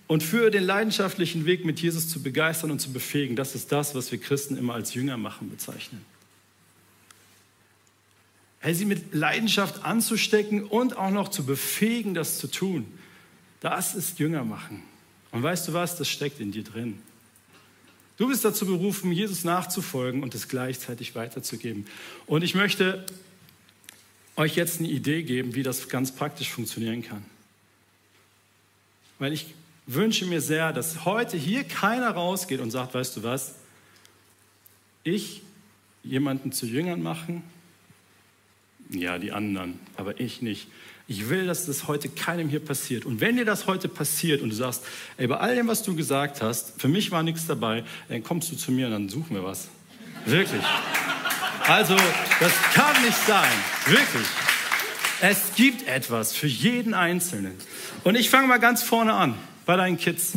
Und 0.07 0.23
für 0.23 0.51
den 0.51 0.65
leidenschaftlichen 0.65 1.47
Weg 1.47 1.65
mit 1.65 1.81
Jesus 1.81 2.09
zu 2.09 2.23
begeistern 2.23 2.71
und 2.71 2.81
zu 2.81 2.93
befähigen. 2.93 3.37
Das 3.37 3.55
ist 3.55 3.73
das, 3.73 3.95
was 3.95 4.13
wir 4.13 4.19
Christen 4.19 4.57
immer 4.57 4.75
als 4.75 4.95
Jünger 4.95 5.17
machen 5.17 5.51
bezeichnen. 5.51 6.05
Hey, 8.61 8.75
sie 8.75 8.85
mit 8.85 9.13
Leidenschaft 9.13 9.85
anzustecken 9.85 10.65
und 10.65 10.97
auch 10.97 11.11
noch 11.11 11.29
zu 11.29 11.45
befähigen, 11.45 12.15
das 12.15 12.39
zu 12.39 12.47
tun. 12.47 12.87
Das 13.61 13.95
ist 13.95 14.19
Jünger 14.19 14.45
machen. 14.45 14.83
Und 15.33 15.43
weißt 15.43 15.69
du 15.69 15.73
was, 15.73 15.97
das 15.97 16.09
steckt 16.09 16.41
in 16.41 16.53
dir 16.53 16.63
drin. 16.63 16.99
Du 18.19 18.29
bist 18.29 18.45
dazu 18.45 18.67
berufen, 18.67 19.11
Jesus 19.11 19.43
nachzufolgen 19.43 20.23
und 20.23 20.35
es 20.35 20.47
gleichzeitig 20.47 21.15
weiterzugeben. 21.15 21.87
Und 22.27 22.43
ich 22.43 22.55
möchte 22.55 23.05
euch 24.37 24.55
jetzt 24.55 24.79
eine 24.79 24.89
Idee 24.89 25.23
geben, 25.23 25.55
wie 25.55 25.63
das 25.63 25.89
ganz 25.89 26.13
praktisch 26.13 26.51
funktionieren 26.51 27.03
kann. 27.03 27.25
Weil 29.19 29.33
ich 29.33 29.55
wünsche 29.87 30.27
mir 30.27 30.41
sehr, 30.41 30.73
dass 30.73 31.05
heute 31.05 31.37
hier 31.37 31.65
keiner 31.65 32.11
rausgeht 32.11 32.61
und 32.61 32.71
sagt, 32.71 32.95
weißt 32.95 33.17
du 33.17 33.23
was, 33.23 33.55
ich 35.05 35.43
jemanden 36.05 36.53
zu 36.53 36.67
Jüngern 36.67 37.03
machen, 37.03 37.43
ja, 38.91 39.19
die 39.19 39.33
anderen, 39.33 39.81
aber 39.97 40.21
ich 40.21 40.43
nicht. 40.43 40.69
Ich 41.09 41.29
will, 41.29 41.47
dass 41.47 41.67
das 41.67 41.89
heute 41.89 42.09
keinem 42.09 42.49
hier 42.49 42.61
passiert. 42.61 43.05
Und 43.05 43.21
wenn 43.21 43.37
dir 43.37 43.45
das 43.45 43.67
heute 43.67 43.89
passiert 43.89 44.41
und 44.41 44.51
du 44.51 44.57
sagst, 44.57 44.85
ey, 45.17 45.27
bei 45.27 45.37
all 45.37 45.57
dem, 45.57 45.67
was 45.67 45.83
du 45.83 45.97
gesagt 45.97 46.43
hast, 46.43 46.81
für 46.81 46.89
mich 46.89 47.11
war 47.11 47.23
nichts 47.23 47.47
dabei, 47.47 47.85
dann 48.09 48.23
kommst 48.23 48.53
du 48.53 48.57
zu 48.57 48.71
mir 48.71 48.87
und 48.87 48.93
dann 48.93 49.09
suchen 49.09 49.35
wir 49.35 49.45
was. 49.45 49.69
Wirklich. 50.27 50.63
Also, 51.67 51.97
das 52.41 52.53
kann 52.75 53.03
nicht 53.03 53.19
sein. 53.27 53.51
Wirklich. 53.87 54.27
Es 55.21 55.55
gibt 55.55 55.87
etwas 55.87 56.35
für 56.35 56.47
jeden 56.47 56.95
Einzelnen. 56.95 57.55
Und 58.05 58.17
ich 58.17 58.31
fange 58.31 58.49
mal 58.49 58.59
ganz 58.59 58.83
vorne 58.83 59.15
an, 59.15 59.35
bei 59.65 59.77
deinen 59.77 59.97
Kids. 59.97 60.33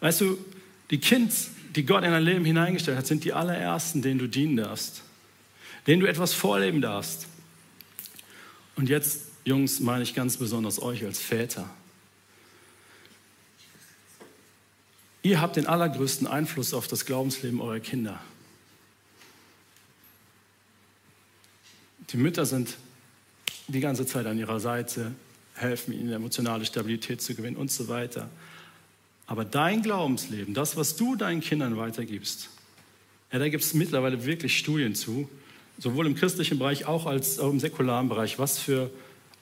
Weißt 0.00 0.20
du, 0.20 0.38
die 0.90 0.98
Kids, 0.98 1.50
die 1.76 1.84
Gott 1.84 2.04
in 2.04 2.10
dein 2.10 2.22
Leben 2.22 2.44
hineingestellt 2.44 2.98
hat, 2.98 3.06
sind 3.06 3.24
die 3.24 3.32
allerersten, 3.32 4.02
denen 4.02 4.18
du 4.18 4.26
dienen 4.26 4.56
darfst, 4.56 5.02
denen 5.86 6.00
du 6.00 6.06
etwas 6.06 6.32
vorleben 6.32 6.80
darfst. 6.80 7.26
Und 8.76 8.88
jetzt, 8.88 9.26
Jungs, 9.44 9.80
meine 9.80 10.02
ich 10.02 10.14
ganz 10.14 10.36
besonders 10.36 10.80
euch 10.80 11.04
als 11.04 11.18
Väter. 11.18 11.68
Ihr 15.22 15.40
habt 15.40 15.56
den 15.56 15.66
allergrößten 15.66 16.26
Einfluss 16.26 16.72
auf 16.72 16.88
das 16.88 17.04
Glaubensleben 17.04 17.60
eurer 17.60 17.80
Kinder. 17.80 18.20
Die 22.08 22.16
Mütter 22.16 22.46
sind 22.46 22.76
die 23.68 23.80
ganze 23.80 24.06
Zeit 24.06 24.26
an 24.26 24.38
ihrer 24.38 24.60
Seite, 24.60 25.12
helfen 25.60 25.92
ihnen, 25.92 26.12
emotionale 26.12 26.64
Stabilität 26.64 27.22
zu 27.22 27.34
gewinnen 27.34 27.56
und 27.56 27.70
so 27.70 27.88
weiter. 27.88 28.28
Aber 29.26 29.44
dein 29.44 29.82
Glaubensleben, 29.82 30.54
das, 30.54 30.76
was 30.76 30.96
du 30.96 31.16
deinen 31.16 31.40
Kindern 31.40 31.76
weitergibst, 31.76 32.50
ja, 33.32 33.38
da 33.38 33.48
gibt 33.48 33.62
es 33.62 33.74
mittlerweile 33.74 34.24
wirklich 34.24 34.58
Studien 34.58 34.94
zu, 34.94 35.28
sowohl 35.78 36.06
im 36.06 36.14
christlichen 36.14 36.58
Bereich 36.58 36.86
auch 36.86 37.06
als 37.06 37.38
auch 37.38 37.50
im 37.50 37.60
säkularen 37.60 38.08
Bereich, 38.08 38.38
was 38.38 38.58
für 38.58 38.90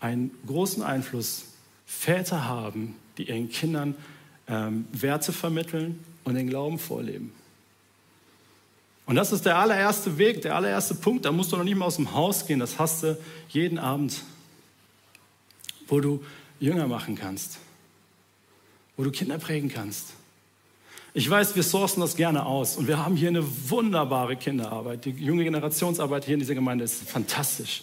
einen 0.00 0.30
großen 0.46 0.82
Einfluss 0.82 1.44
Väter 1.86 2.44
haben, 2.44 2.96
die 3.16 3.28
ihren 3.28 3.48
Kindern 3.48 3.94
ähm, 4.46 4.84
Werte 4.92 5.32
vermitteln 5.32 5.98
und 6.24 6.34
den 6.34 6.48
Glauben 6.48 6.78
vorleben. 6.78 7.32
Und 9.06 9.16
das 9.16 9.32
ist 9.32 9.46
der 9.46 9.56
allererste 9.56 10.18
Weg, 10.18 10.42
der 10.42 10.54
allererste 10.54 10.94
Punkt. 10.94 11.24
Da 11.24 11.32
musst 11.32 11.50
du 11.50 11.56
noch 11.56 11.64
nicht 11.64 11.76
mal 11.76 11.86
aus 11.86 11.96
dem 11.96 12.12
Haus 12.12 12.46
gehen. 12.46 12.60
Das 12.60 12.78
hast 12.78 13.02
du 13.04 13.18
jeden 13.48 13.78
Abend, 13.78 14.22
wo 15.88 16.00
du 16.00 16.22
Jünger 16.60 16.86
machen 16.86 17.16
kannst, 17.16 17.58
wo 18.96 19.04
du 19.04 19.10
Kinder 19.10 19.38
prägen 19.38 19.68
kannst. 19.68 20.12
Ich 21.14 21.28
weiß, 21.28 21.56
wir 21.56 21.62
sourcen 21.62 22.00
das 22.00 22.16
gerne 22.16 22.46
aus 22.46 22.76
und 22.76 22.86
wir 22.86 23.04
haben 23.04 23.16
hier 23.16 23.28
eine 23.28 23.44
wunderbare 23.70 24.36
Kinderarbeit. 24.36 25.04
Die 25.04 25.10
junge 25.10 25.42
Generationsarbeit 25.44 26.26
hier 26.26 26.34
in 26.34 26.40
dieser 26.40 26.54
Gemeinde 26.54 26.84
ist 26.84 27.08
fantastisch. 27.08 27.82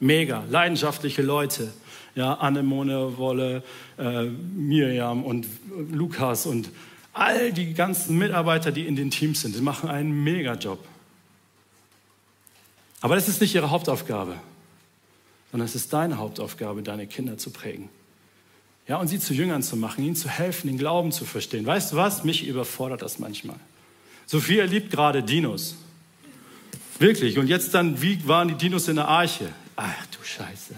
Mega, 0.00 0.44
leidenschaftliche 0.48 1.22
Leute. 1.22 1.72
Ja, 2.14 2.34
Annemone, 2.34 3.16
Wolle, 3.16 3.62
äh, 3.98 4.24
Miriam 4.24 5.24
und 5.24 5.46
Lukas 5.90 6.46
und 6.46 6.70
all 7.12 7.52
die 7.52 7.72
ganzen 7.74 8.18
Mitarbeiter, 8.18 8.70
die 8.70 8.86
in 8.86 8.96
den 8.96 9.10
Teams 9.10 9.40
sind, 9.40 9.56
die 9.56 9.60
machen 9.60 9.88
einen 9.88 10.22
Mega-Job. 10.22 10.78
Aber 13.00 13.14
das 13.16 13.28
ist 13.28 13.40
nicht 13.40 13.54
ihre 13.54 13.70
Hauptaufgabe, 13.70 14.36
sondern 15.52 15.66
es 15.66 15.74
ist 15.74 15.92
deine 15.92 16.18
Hauptaufgabe, 16.18 16.82
deine 16.82 17.06
Kinder 17.06 17.38
zu 17.38 17.50
prägen. 17.50 17.90
Ja, 18.88 18.96
und 18.96 19.06
sie 19.06 19.20
zu 19.20 19.34
Jüngern 19.34 19.62
zu 19.62 19.76
machen, 19.76 20.02
ihnen 20.02 20.16
zu 20.16 20.28
helfen, 20.28 20.66
den 20.66 20.78
Glauben 20.78 21.12
zu 21.12 21.24
verstehen. 21.24 21.64
Weißt 21.64 21.92
du 21.92 21.96
was? 21.96 22.24
Mich 22.24 22.46
überfordert 22.46 23.02
das 23.02 23.18
manchmal. 23.18 23.56
Sophia 24.26 24.64
liebt 24.64 24.90
gerade 24.90 25.22
Dinos. 25.22 25.76
Wirklich. 26.98 27.38
Und 27.38 27.46
jetzt 27.46 27.74
dann, 27.74 28.00
wie 28.02 28.26
waren 28.26 28.48
die 28.48 28.54
Dinos 28.54 28.88
in 28.88 28.96
der 28.96 29.08
Arche? 29.08 29.48
Ach 29.76 30.06
du 30.06 30.24
Scheiße. 30.24 30.74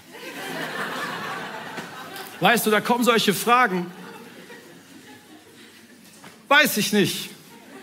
Weißt 2.41 2.67
du, 2.67 2.71
da 2.71 2.81
kommen 2.81 3.05
solche 3.05 3.33
Fragen. 3.33 3.87
Weiß 6.49 6.77
ich 6.77 6.93
nicht. 6.93 7.31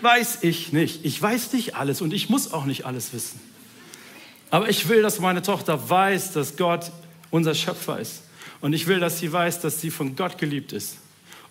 Weiß 0.02 0.40
ich 0.42 0.72
nicht. 0.72 1.06
Ich 1.06 1.22
weiß 1.22 1.54
nicht 1.54 1.76
alles 1.76 2.02
und 2.02 2.14
ich 2.14 2.30
muss 2.30 2.52
auch 2.52 2.66
nicht 2.66 2.86
alles 2.86 3.14
wissen. 3.14 3.40
Aber 4.52 4.70
ich 4.70 4.88
will, 4.90 5.02
dass 5.02 5.20
meine 5.20 5.42
Tochter 5.42 5.90
weiß, 5.90 6.34
dass 6.34 6.58
Gott 6.58 6.92
unser 7.32 7.56
Schöpfer 7.56 8.00
ist. 8.00 8.22
Und 8.60 8.74
ich 8.74 8.86
will, 8.86 9.00
dass 9.00 9.18
sie 9.18 9.32
weiß, 9.32 9.62
dass 9.62 9.82
sie 9.82 9.90
von 9.90 10.16
Gott 10.16 10.38
geliebt 10.38 10.74
ist. 10.74 10.98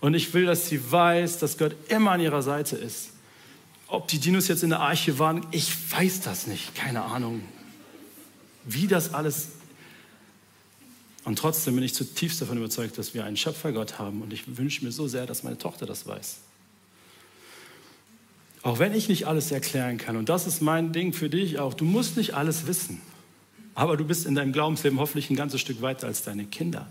Und 0.00 0.14
ich 0.14 0.32
will, 0.32 0.46
dass 0.46 0.68
sie 0.68 0.92
weiß, 0.92 1.38
dass 1.38 1.58
Gott 1.58 1.74
immer 1.88 2.12
an 2.12 2.20
ihrer 2.20 2.42
Seite 2.42 2.76
ist. 2.76 3.10
Ob 3.88 4.06
die 4.06 4.18
Dinos 4.18 4.48
jetzt 4.48 4.62
in 4.62 4.70
der 4.70 4.80
Arche 4.80 5.18
waren, 5.18 5.44
ich 5.50 5.72
weiß 5.90 6.20
das 6.20 6.46
nicht. 6.46 6.74
Keine 6.74 7.02
Ahnung. 7.02 7.42
Wie 8.64 8.86
das 8.86 9.14
alles. 9.14 9.48
Und 11.24 11.38
trotzdem 11.38 11.74
bin 11.74 11.84
ich 11.84 11.94
zutiefst 11.94 12.40
davon 12.40 12.58
überzeugt, 12.58 12.98
dass 12.98 13.14
wir 13.14 13.24
einen 13.24 13.36
Schöpfergott 13.36 13.98
haben. 13.98 14.22
Und 14.22 14.32
ich 14.32 14.56
wünsche 14.58 14.84
mir 14.84 14.92
so 14.92 15.08
sehr, 15.08 15.26
dass 15.26 15.42
meine 15.42 15.58
Tochter 15.58 15.86
das 15.86 16.06
weiß. 16.06 16.36
Auch 18.62 18.78
wenn 18.78 18.94
ich 18.94 19.08
nicht 19.08 19.26
alles 19.26 19.50
erklären 19.52 19.96
kann, 19.96 20.16
und 20.16 20.28
das 20.28 20.46
ist 20.46 20.60
mein 20.60 20.92
Ding 20.92 21.12
für 21.12 21.30
dich 21.30 21.58
auch, 21.58 21.72
du 21.72 21.84
musst 21.84 22.16
nicht 22.16 22.34
alles 22.34 22.66
wissen, 22.66 23.00
aber 23.74 23.96
du 23.96 24.04
bist 24.04 24.26
in 24.26 24.34
deinem 24.34 24.52
Glaubensleben 24.52 24.98
hoffentlich 24.98 25.30
ein 25.30 25.36
ganzes 25.36 25.60
Stück 25.60 25.80
weiter 25.80 26.06
als 26.06 26.22
deine 26.22 26.44
Kinder. 26.44 26.86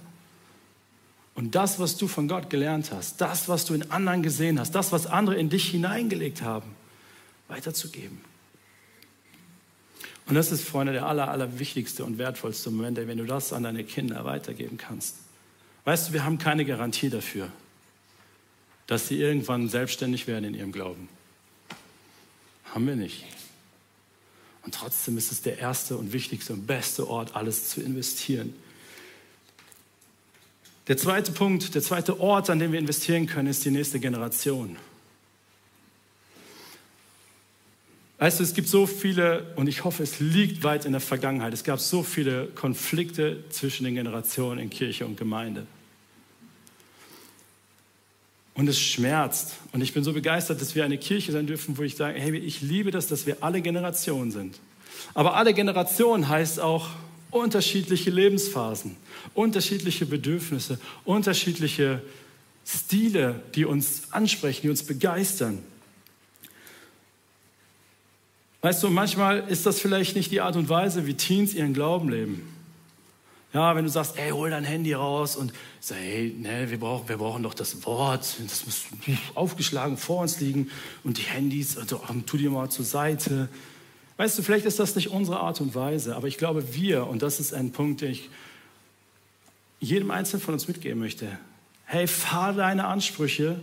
Und 1.36 1.56
das, 1.56 1.80
was 1.80 1.96
du 1.96 2.08
von 2.08 2.28
Gott 2.28 2.50
gelernt 2.50 2.92
hast, 2.92 3.22
das, 3.22 3.48
was 3.48 3.66
du 3.66 3.74
in 3.74 3.92
anderen 3.92 4.24
gesehen 4.24 4.60
hast, 4.60 4.74
das, 4.74 4.92
was 4.92 5.06
andere 5.06 5.36
in 5.36 5.50
dich 5.50 5.70
hineingelegt 5.70 6.42
haben, 6.42 6.72
weiterzugeben. 7.48 8.20
Und 10.28 10.36
das 10.36 10.52
ist, 10.52 10.64
Freunde, 10.64 10.94
der 10.94 11.06
aller, 11.06 11.30
aller 11.30 11.60
wichtigste 11.60 12.04
und 12.04 12.18
wertvollste 12.18 12.70
Moment, 12.72 12.98
wenn 12.98 13.18
du 13.18 13.26
das 13.26 13.54
an 13.54 13.64
deine 13.64 13.84
Kinder 13.84 14.26
weitergeben 14.26 14.78
kannst. 14.78 15.16
Weißt 15.86 16.10
du, 16.10 16.14
wir 16.14 16.24
haben 16.24 16.38
keine 16.38 16.66
Garantie 16.66 17.10
dafür, 17.10 17.48
dass 18.86 19.08
sie 19.08 19.20
irgendwann 19.20 19.70
selbstständig 19.70 20.28
werden 20.28 20.46
in 20.46 20.54
ihrem 20.56 20.72
Glauben. 20.72 21.10
Haben 22.74 22.88
wir 22.88 22.96
nicht. 22.96 23.26
Und 24.64 24.76
trotzdem 24.76 25.18
ist 25.18 25.32
es 25.32 25.42
der 25.42 25.58
erste 25.58 25.98
und 25.98 26.14
wichtigste 26.14 26.54
und 26.54 26.68
beste 26.68 27.08
Ort, 27.08 27.36
alles 27.36 27.70
zu 27.70 27.82
investieren. 27.82 28.54
Der 30.88 30.98
zweite 30.98 31.32
Punkt, 31.32 31.76
der 31.76 31.82
zweite 31.82 32.20
Ort, 32.20 32.50
an 32.50 32.60
dem 32.60 32.72
wir 32.72 32.80
investieren 32.80 33.28
können, 33.28 33.48
ist 33.48 33.64
die 33.64 33.72
nächste 33.72 34.00
Generation. 34.00 34.78
Weißt 38.18 38.40
du, 38.40 38.44
es 38.44 38.54
gibt 38.54 38.68
so 38.68 38.86
viele, 38.86 39.54
und 39.56 39.68
ich 39.68 39.86
hoffe, 39.86 40.04
es 40.04 40.20
liegt 40.20 40.64
weit 40.64 40.86
in 40.86 40.92
der 40.92 41.00
Vergangenheit, 41.00 41.54
es 41.54 41.64
gab 41.64 41.80
so 41.80 42.04
viele 42.04 42.48
Konflikte 42.48 43.44
zwischen 43.50 43.86
den 43.86 43.96
Generationen 43.96 44.60
in 44.60 44.70
Kirche 44.70 45.06
und 45.06 45.16
Gemeinde. 45.16 45.68
Und 48.60 48.68
es 48.68 48.78
schmerzt. 48.78 49.56
Und 49.72 49.80
ich 49.80 49.94
bin 49.94 50.04
so 50.04 50.12
begeistert, 50.12 50.60
dass 50.60 50.76
wir 50.76 50.84
eine 50.84 50.98
Kirche 50.98 51.32
sein 51.32 51.48
dürfen, 51.48 51.78
wo 51.78 51.84
ich 51.84 51.96
sage, 51.96 52.20
hey, 52.20 52.36
ich 52.36 52.60
liebe 52.60 52.92
das, 52.92 53.08
dass 53.08 53.26
wir 53.26 53.38
alle 53.40 53.62
Generationen 53.62 54.32
sind. 54.32 54.60
Aber 55.14 55.36
alle 55.36 55.54
Generationen 55.54 56.28
heißt 56.28 56.60
auch 56.60 56.90
unterschiedliche 57.32 58.10
Lebensphasen, 58.10 58.98
unterschiedliche 59.34 60.06
Bedürfnisse, 60.06 60.78
unterschiedliche 61.06 62.02
Stile, 62.66 63.42
die 63.56 63.64
uns 63.64 64.12
ansprechen, 64.12 64.64
die 64.64 64.70
uns 64.70 64.84
begeistern. 64.84 65.60
Weißt 68.60 68.84
du, 68.84 68.90
manchmal 68.90 69.48
ist 69.48 69.66
das 69.68 69.80
vielleicht 69.80 70.18
nicht 70.18 70.32
die 70.32 70.42
Art 70.42 70.58
und 70.58 70.68
Weise, 70.68 71.08
wie 71.08 71.14
Teens 71.14 71.54
ihren 71.54 71.74
Glauben 71.74 72.10
leben. 72.10 72.59
Ja, 73.52 73.76
wenn 73.76 73.84
du 73.84 73.90
sagst, 73.90 74.16
ey, 74.18 74.30
hol 74.30 74.52
dein 74.52 74.64
Handy 74.64 74.94
raus 74.94 75.36
und 75.36 75.52
sag, 75.80 75.98
hey, 75.98 76.36
ne, 76.38 76.70
wir 76.70 76.80
brauchen, 76.80 77.10
wir 77.10 77.18
brauchen 77.18 77.42
doch 77.42 77.56
das 77.56 77.84
Wort, 77.84 78.36
das 78.44 78.66
muss 78.66 78.84
aufgeschlagen 79.34 79.98
vor 79.98 80.22
uns 80.22 80.40
liegen 80.40 80.70
und 81.04 81.18
die 81.18 81.24
Handys, 81.24 81.76
also, 81.76 82.00
tu 82.28 82.38
die 82.38 82.48
mal 82.48 82.70
zur 82.70 82.86
Seite. 82.86 83.50
Weißt 84.18 84.38
du, 84.38 84.44
vielleicht 84.44 84.66
ist 84.66 84.80
das 84.80 84.96
nicht 84.96 85.10
unsere 85.10 85.40
Art 85.40 85.62
und 85.62 85.74
Weise, 85.74 86.16
aber 86.16 86.28
ich 86.28 86.38
glaube, 86.38 86.76
wir, 86.76 87.08
und 87.08 87.24
das 87.24 87.40
ist 87.40 87.54
ein 87.54 87.72
Punkt, 87.72 88.02
den 88.02 88.12
ich 88.12 88.30
jedem 89.80 90.12
Einzelnen 90.12 90.44
von 90.44 90.54
uns 90.54 90.68
mitgeben 90.68 91.00
möchte, 91.00 91.40
hey, 91.86 92.06
fahr 92.06 92.54
deine 92.54 92.86
Ansprüche 92.86 93.60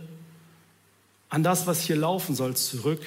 an 1.29 1.43
das, 1.43 1.65
was 1.65 1.81
hier 1.81 1.95
laufen 1.95 2.35
soll, 2.35 2.57
zurück 2.57 3.01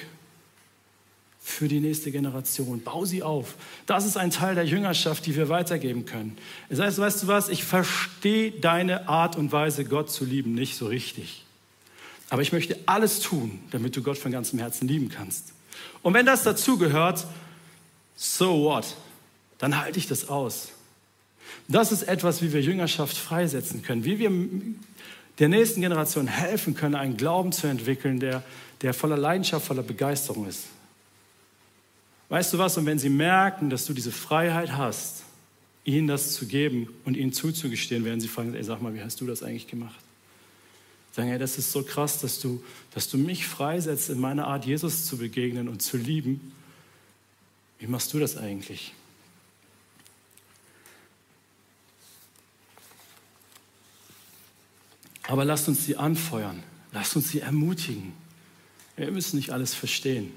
für 1.43 1.67
die 1.67 1.79
nächste 1.79 2.11
Generation. 2.11 2.81
Bau 2.81 3.03
sie 3.05 3.23
auf. 3.23 3.55
Das 3.87 4.05
ist 4.05 4.15
ein 4.15 4.29
Teil 4.29 4.55
der 4.55 4.65
Jüngerschaft, 4.65 5.25
die 5.25 5.35
wir 5.35 5.49
weitergeben 5.49 6.05
können. 6.05 6.37
Das 6.69 6.79
heißt, 6.79 6.99
weißt 6.99 7.23
du 7.23 7.27
was, 7.27 7.49
ich 7.49 7.63
verstehe 7.63 8.51
deine 8.51 9.09
Art 9.09 9.35
und 9.35 9.51
Weise, 9.51 9.83
Gott 9.83 10.11
zu 10.11 10.23
lieben, 10.23 10.53
nicht 10.53 10.77
so 10.77 10.85
richtig. 10.87 11.43
Aber 12.29 12.43
ich 12.43 12.53
möchte 12.53 12.77
alles 12.85 13.19
tun, 13.19 13.59
damit 13.71 13.95
du 13.95 14.03
Gott 14.03 14.17
von 14.17 14.31
ganzem 14.31 14.59
Herzen 14.59 14.87
lieben 14.87 15.09
kannst. 15.09 15.51
Und 16.03 16.13
wenn 16.13 16.25
das 16.25 16.43
dazugehört, 16.43 17.25
so 18.15 18.63
what? 18.63 18.95
Dann 19.57 19.79
halte 19.79 19.99
ich 19.99 20.07
das 20.07 20.29
aus. 20.29 20.69
Das 21.67 21.91
ist 21.91 22.03
etwas, 22.03 22.41
wie 22.41 22.53
wir 22.53 22.61
Jüngerschaft 22.61 23.17
freisetzen 23.17 23.81
können, 23.81 24.05
wie 24.05 24.19
wir 24.19 24.31
der 25.39 25.49
nächsten 25.49 25.81
Generation 25.81 26.27
helfen 26.27 26.75
können, 26.75 26.95
einen 26.95 27.17
Glauben 27.17 27.51
zu 27.51 27.67
entwickeln, 27.67 28.19
der, 28.19 28.43
der 28.81 28.93
voller 28.93 29.17
Leidenschaft, 29.17 29.65
voller 29.65 29.83
Begeisterung 29.83 30.47
ist. 30.47 30.65
Weißt 32.31 32.53
du 32.53 32.57
was? 32.57 32.77
Und 32.77 32.85
wenn 32.85 32.97
sie 32.97 33.09
merken, 33.09 33.69
dass 33.69 33.85
du 33.85 33.91
diese 33.91 34.13
Freiheit 34.13 34.71
hast, 34.71 35.23
ihnen 35.83 36.07
das 36.07 36.33
zu 36.33 36.47
geben 36.47 36.87
und 37.03 37.17
ihnen 37.17 37.33
zuzugestehen, 37.33 38.05
werden 38.05 38.21
sie 38.21 38.29
fragen, 38.29 38.53
ey, 38.53 38.63
sag 38.63 38.81
mal, 38.81 38.93
wie 38.93 39.01
hast 39.01 39.19
du 39.19 39.27
das 39.27 39.43
eigentlich 39.43 39.67
gemacht? 39.67 39.99
Sagen, 41.11 41.29
ey, 41.29 41.37
das 41.37 41.57
ist 41.57 41.73
so 41.73 41.83
krass, 41.83 42.21
dass 42.21 42.39
du, 42.39 42.63
dass 42.93 43.09
du 43.09 43.17
mich 43.17 43.45
freisetzt, 43.45 44.09
in 44.09 44.17
meiner 44.17 44.47
Art 44.47 44.63
Jesus 44.63 45.07
zu 45.07 45.17
begegnen 45.17 45.67
und 45.67 45.81
zu 45.81 45.97
lieben. 45.97 46.53
Wie 47.79 47.87
machst 47.87 48.13
du 48.13 48.19
das 48.19 48.37
eigentlich? 48.37 48.93
Aber 55.23 55.43
lasst 55.43 55.67
uns 55.67 55.83
sie 55.83 55.97
anfeuern, 55.97 56.63
lasst 56.93 57.13
uns 57.17 57.29
sie 57.29 57.41
ermutigen. 57.41 58.13
Wir 58.95 59.11
müssen 59.11 59.35
nicht 59.35 59.49
alles 59.49 59.73
verstehen. 59.73 60.31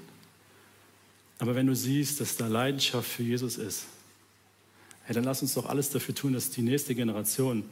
Aber 1.39 1.55
wenn 1.55 1.67
du 1.67 1.75
siehst, 1.75 2.21
dass 2.21 2.37
da 2.37 2.47
Leidenschaft 2.47 3.09
für 3.09 3.23
Jesus 3.23 3.57
ist, 3.57 3.85
hey, 5.03 5.13
dann 5.13 5.23
lass 5.23 5.41
uns 5.41 5.53
doch 5.53 5.65
alles 5.65 5.89
dafür 5.89 6.15
tun, 6.15 6.33
dass 6.33 6.49
die 6.49 6.61
nächste 6.61 6.95
Generation, 6.95 7.63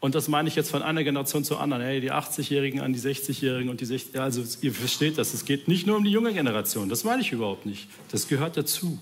und 0.00 0.14
das 0.14 0.28
meine 0.28 0.48
ich 0.48 0.54
jetzt 0.54 0.70
von 0.70 0.82
einer 0.82 1.02
Generation 1.02 1.42
zur 1.42 1.60
anderen, 1.60 1.82
hey, 1.82 2.00
die 2.00 2.12
80-Jährigen 2.12 2.80
an 2.80 2.92
die 2.92 3.00
60-Jährigen 3.00 3.68
und 3.70 3.80
die 3.80 3.86
60, 3.86 4.20
also 4.20 4.44
ihr 4.60 4.72
versteht 4.72 5.18
das, 5.18 5.34
es 5.34 5.44
geht 5.44 5.66
nicht 5.66 5.86
nur 5.86 5.96
um 5.96 6.04
die 6.04 6.10
junge 6.10 6.32
Generation, 6.32 6.88
das 6.88 7.02
meine 7.02 7.22
ich 7.22 7.32
überhaupt 7.32 7.66
nicht. 7.66 7.88
Das 8.10 8.28
gehört 8.28 8.56
dazu. 8.56 8.98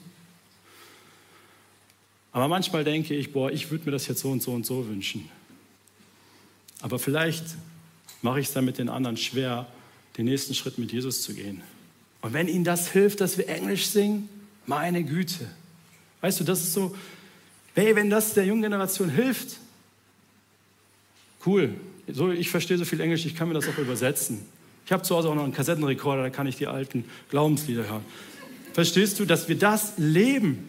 Aber 2.32 2.48
manchmal 2.48 2.84
denke 2.84 3.14
ich, 3.14 3.32
boah, 3.32 3.50
ich 3.50 3.70
würde 3.70 3.86
mir 3.86 3.92
das 3.92 4.06
jetzt 4.06 4.20
so 4.20 4.30
und 4.30 4.42
so 4.42 4.52
und 4.52 4.64
so 4.64 4.86
wünschen. 4.88 5.28
Aber 6.80 6.98
vielleicht 6.98 7.44
mache 8.22 8.40
ich 8.40 8.46
es 8.46 8.52
dann 8.52 8.64
mit 8.64 8.78
den 8.78 8.88
anderen 8.88 9.16
schwer, 9.16 9.66
den 10.16 10.26
nächsten 10.26 10.54
Schritt 10.54 10.78
mit 10.78 10.92
Jesus 10.92 11.22
zu 11.22 11.34
gehen. 11.34 11.62
Und 12.26 12.32
wenn 12.32 12.48
ihnen 12.48 12.64
das 12.64 12.90
hilft, 12.90 13.20
dass 13.20 13.38
wir 13.38 13.48
Englisch 13.48 13.86
singen, 13.86 14.28
meine 14.66 15.04
Güte. 15.04 15.46
Weißt 16.22 16.40
du, 16.40 16.44
das 16.44 16.60
ist 16.60 16.72
so, 16.72 16.92
hey, 17.76 17.94
wenn 17.94 18.10
das 18.10 18.34
der 18.34 18.44
jungen 18.44 18.62
Generation 18.62 19.08
hilft, 19.08 19.58
cool. 21.46 21.72
So, 22.08 22.32
ich 22.32 22.50
verstehe 22.50 22.78
so 22.78 22.84
viel 22.84 23.00
Englisch, 23.00 23.24
ich 23.26 23.36
kann 23.36 23.46
mir 23.46 23.54
das 23.54 23.68
auch 23.68 23.78
übersetzen. 23.78 24.44
Ich 24.86 24.90
habe 24.90 25.04
zu 25.04 25.14
Hause 25.14 25.28
auch 25.28 25.36
noch 25.36 25.44
einen 25.44 25.52
Kassettenrekorder, 25.52 26.24
da 26.24 26.30
kann 26.30 26.48
ich 26.48 26.56
die 26.56 26.66
alten 26.66 27.04
Glaubenslieder 27.30 27.88
hören. 27.88 28.04
Verstehst 28.72 29.20
du, 29.20 29.24
dass 29.24 29.48
wir 29.48 29.56
das 29.56 29.92
leben? 29.96 30.68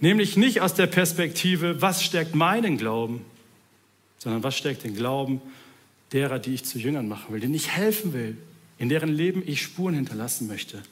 Nämlich 0.00 0.36
nicht 0.36 0.60
aus 0.60 0.74
der 0.74 0.88
Perspektive, 0.88 1.82
was 1.82 2.02
stärkt 2.02 2.34
meinen 2.34 2.78
Glauben, 2.78 3.24
sondern 4.18 4.42
was 4.42 4.58
stärkt 4.58 4.82
den 4.82 4.96
Glauben 4.96 5.40
derer, 6.12 6.40
die 6.40 6.54
ich 6.54 6.64
zu 6.64 6.80
Jüngern 6.80 7.06
machen 7.06 7.32
will, 7.32 7.38
denen 7.38 7.54
ich 7.54 7.70
helfen 7.70 8.12
will, 8.12 8.36
in 8.78 8.88
deren 8.88 9.08
Leben 9.08 9.42
ich 9.46 9.62
Spuren 9.62 9.94
hinterlassen 9.94 10.46
möchte. 10.46 10.82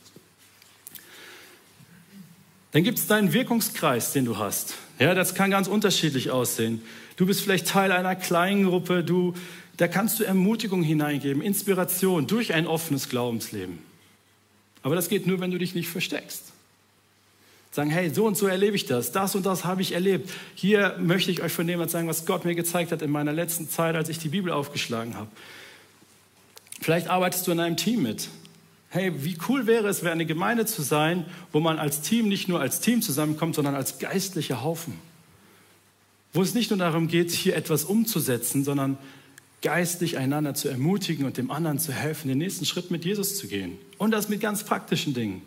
Dann 2.72 2.82
gibt 2.82 2.98
es 2.98 3.06
deinen 3.06 3.32
Wirkungskreis, 3.32 4.12
den 4.12 4.24
du 4.24 4.38
hast. 4.38 4.74
Ja, 4.98 5.14
das 5.14 5.34
kann 5.34 5.50
ganz 5.50 5.68
unterschiedlich 5.68 6.30
aussehen. 6.30 6.82
Du 7.16 7.26
bist 7.26 7.40
vielleicht 7.40 7.68
Teil 7.68 7.92
einer 7.92 8.16
kleinen 8.16 8.64
Gruppe, 8.64 9.04
du, 9.04 9.34
da 9.76 9.86
kannst 9.86 10.18
du 10.18 10.24
Ermutigung 10.24 10.82
hineingeben, 10.82 11.42
Inspiration 11.42 12.26
durch 12.26 12.52
ein 12.52 12.66
offenes 12.66 13.08
Glaubensleben. 13.08 13.78
Aber 14.82 14.96
das 14.96 15.08
geht 15.08 15.26
nur, 15.26 15.40
wenn 15.40 15.50
du 15.50 15.58
dich 15.58 15.74
nicht 15.74 15.88
versteckst. 15.88 16.52
Sagen, 17.70 17.90
hey, 17.90 18.10
so 18.10 18.26
und 18.26 18.36
so 18.36 18.46
erlebe 18.46 18.76
ich 18.76 18.86
das, 18.86 19.12
das 19.12 19.34
und 19.34 19.46
das 19.46 19.64
habe 19.64 19.82
ich 19.82 19.92
erlebt. 19.92 20.30
Hier 20.54 20.96
möchte 21.00 21.30
ich 21.30 21.42
euch 21.42 21.52
von 21.52 21.66
dem 21.66 21.80
was 21.80 21.92
sagen, 21.92 22.06
was 22.06 22.26
Gott 22.26 22.44
mir 22.44 22.54
gezeigt 22.54 22.92
hat 22.92 23.02
in 23.02 23.10
meiner 23.10 23.32
letzten 23.32 23.68
Zeit, 23.68 23.96
als 23.96 24.08
ich 24.08 24.18
die 24.18 24.28
Bibel 24.28 24.52
aufgeschlagen 24.52 25.16
habe. 25.16 25.30
Vielleicht 26.84 27.08
arbeitest 27.08 27.46
du 27.46 27.52
in 27.52 27.60
einem 27.60 27.78
Team 27.78 28.02
mit. 28.02 28.28
Hey, 28.90 29.24
wie 29.24 29.38
cool 29.48 29.66
wäre 29.66 29.88
es, 29.88 30.04
eine 30.04 30.26
Gemeinde 30.26 30.66
zu 30.66 30.82
sein, 30.82 31.24
wo 31.50 31.58
man 31.58 31.78
als 31.78 32.02
Team 32.02 32.28
nicht 32.28 32.46
nur 32.46 32.60
als 32.60 32.80
Team 32.80 33.00
zusammenkommt, 33.00 33.54
sondern 33.54 33.74
als 33.74 33.98
geistlicher 34.00 34.62
Haufen. 34.62 34.92
Wo 36.34 36.42
es 36.42 36.52
nicht 36.52 36.68
nur 36.68 36.78
darum 36.78 37.08
geht, 37.08 37.30
hier 37.30 37.56
etwas 37.56 37.84
umzusetzen, 37.84 38.64
sondern 38.64 38.98
geistlich 39.62 40.18
einander 40.18 40.52
zu 40.52 40.68
ermutigen 40.68 41.24
und 41.24 41.38
dem 41.38 41.50
anderen 41.50 41.78
zu 41.78 41.90
helfen, 41.90 42.28
den 42.28 42.36
nächsten 42.36 42.66
Schritt 42.66 42.90
mit 42.90 43.06
Jesus 43.06 43.38
zu 43.38 43.46
gehen. 43.46 43.78
Und 43.96 44.10
das 44.10 44.28
mit 44.28 44.42
ganz 44.42 44.62
praktischen 44.62 45.14
Dingen. 45.14 45.40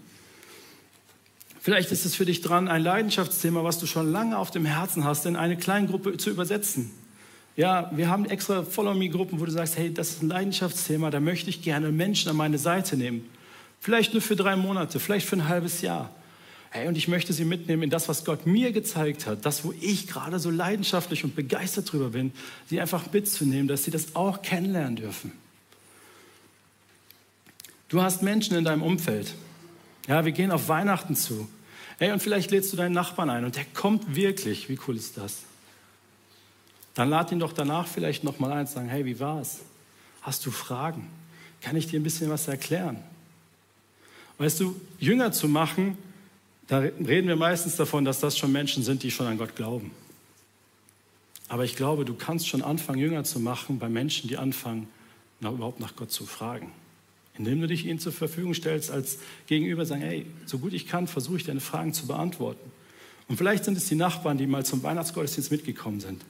Vielleicht 1.62 1.92
ist 1.92 2.04
es 2.04 2.16
für 2.16 2.26
dich 2.26 2.42
dran, 2.42 2.68
ein 2.68 2.82
Leidenschaftsthema, 2.82 3.64
was 3.64 3.78
du 3.78 3.86
schon 3.86 4.12
lange 4.12 4.40
auf 4.40 4.50
dem 4.50 4.66
Herzen 4.66 5.04
hast, 5.04 5.28
in 5.28 5.36
eine 5.36 5.56
kleine 5.56 5.86
Gruppe 5.86 6.18
zu 6.18 6.32
übersetzen. 6.32 6.90
Ja, 7.58 7.90
wir 7.92 8.08
haben 8.08 8.26
extra 8.26 8.64
Follow-Me-Gruppen, 8.64 9.40
wo 9.40 9.46
du 9.46 9.52
sagst, 9.52 9.78
hey, 9.78 9.92
das 9.92 10.12
ist 10.12 10.22
ein 10.22 10.30
Leidenschaftsthema, 10.30 11.10
da 11.10 11.20
möchte 11.20 11.50
ich 11.50 11.64
gerne 11.64 11.92
Menschen 11.92 12.30
an 12.30 12.36
meine 12.36 12.60
Seite 12.60 12.96
nehmen. 12.96 13.28
Vielleicht 13.80 14.14
nur 14.14 14.22
für 14.22 14.36
drei 14.36 14.56
Monate, 14.56 15.00
vielleicht 15.00 15.28
für 15.28 15.38
ein 15.38 15.50
halbes 15.50 15.82
Jahr. 15.82 16.12
Hey, 16.70 16.88
und 16.88 16.98
ich 16.98 17.08
möchte 17.08 17.34
sie 17.34 17.46
mitnehmen 17.46 17.82
in 17.82 17.90
das, 17.90 18.08
was 18.10 18.26
Gott 18.26 18.46
mir 18.46 18.72
gezeigt 18.72 19.26
hat, 19.26 19.44
das, 19.44 19.64
wo 19.64 19.74
ich 19.82 20.06
gerade 20.06 20.38
so 20.38 20.52
leidenschaftlich 20.52 21.24
und 21.24 21.36
begeistert 21.36 21.92
drüber 21.92 22.12
bin, 22.12 22.32
sie 22.68 22.80
einfach 22.80 23.12
mitzunehmen, 23.12 23.68
dass 23.68 23.86
sie 23.86 23.92
das 23.92 24.16
auch 24.16 24.44
kennenlernen 24.44 24.98
dürfen. 24.98 25.32
Du 27.90 28.04
hast 28.04 28.22
Menschen 28.22 28.56
in 28.56 28.66
deinem 28.66 28.84
Umfeld. 28.84 29.34
Ja, 30.08 30.26
wir 30.26 30.32
gehen 30.32 30.52
auf 30.52 30.68
Weihnachten 30.70 31.16
zu. 31.16 31.50
Hey, 31.98 32.12
und 32.12 32.22
vielleicht 32.22 32.52
lädst 32.52 32.72
du 32.72 32.78
deinen 32.78 32.94
Nachbarn 32.94 33.32
ein 33.32 33.46
und 33.46 33.56
der 33.56 33.66
kommt 33.74 34.16
wirklich. 34.16 34.70
Wie 34.70 34.78
cool 34.88 34.96
ist 34.96 35.18
das? 35.18 35.48
Dann 36.98 37.12
lad 37.12 37.32
ihn 37.32 37.38
doch 37.38 37.54
danach 37.54 37.88
vielleicht 37.88 38.24
nochmal 38.24 38.52
ein 38.54 38.60
und 38.62 38.70
sagen, 38.70 38.90
hey, 38.90 39.06
wie 39.06 39.20
war's? 39.20 39.60
Hast 40.24 40.44
du 40.48 40.52
Fragen? 40.52 41.08
Kann 41.62 41.76
ich 41.76 41.86
dir 41.86 42.00
ein 42.00 42.04
bisschen 42.04 42.30
was 42.32 42.48
erklären? 42.48 42.98
Weißt 44.40 44.60
du, 44.60 44.76
Jünger 45.00 45.32
zu 45.32 45.48
machen, 45.48 45.96
da 46.68 46.80
reden 46.80 47.28
wir 47.28 47.36
meistens 47.36 47.76
davon, 47.76 48.04
dass 48.04 48.20
das 48.20 48.36
schon 48.36 48.52
Menschen 48.52 48.82
sind, 48.82 49.04
die 49.04 49.12
schon 49.12 49.28
an 49.28 49.38
Gott 49.38 49.56
glauben. 49.56 49.92
Aber 51.48 51.64
ich 51.64 51.76
glaube, 51.76 52.04
du 52.04 52.16
kannst 52.16 52.48
schon 52.48 52.64
anfangen, 52.64 53.00
Jünger 53.00 53.24
zu 53.24 53.40
machen 53.40 53.78
bei 53.78 53.90
Menschen, 53.90 54.28
die 54.28 54.38
anfangen, 54.38 54.88
überhaupt 55.40 55.80
nach 55.80 55.96
Gott 55.96 56.12
zu 56.12 56.26
fragen 56.26 56.72
indem 57.38 57.62
du 57.62 57.68
dich 57.68 57.86
ihnen 57.86 58.00
zur 58.00 58.12
Verfügung 58.12 58.54
stellst 58.54 58.92
als 58.92 59.20
Gegenüber, 59.46 59.86
sagen, 59.86 60.02
hey, 60.02 60.26
so 60.46 60.58
gut 60.58 60.74
ich 60.74 60.88
kann, 60.88 61.08
versuche 61.08 61.38
ich 61.38 61.44
deine 61.46 61.60
Fragen 61.60 61.94
zu 61.94 62.08
beantworten. 62.08 62.72
Und 63.28 63.38
vielleicht 63.38 63.66
sind 63.66 63.78
es 63.78 63.88
die 63.88 63.96
Nachbarn, 63.96 64.38
die 64.38 64.48
mal 64.48 64.66
zum 64.66 64.84
Weihnachtsgottesdienst 64.84 65.52
mitgekommen 65.52 66.00
sind. 66.00 66.24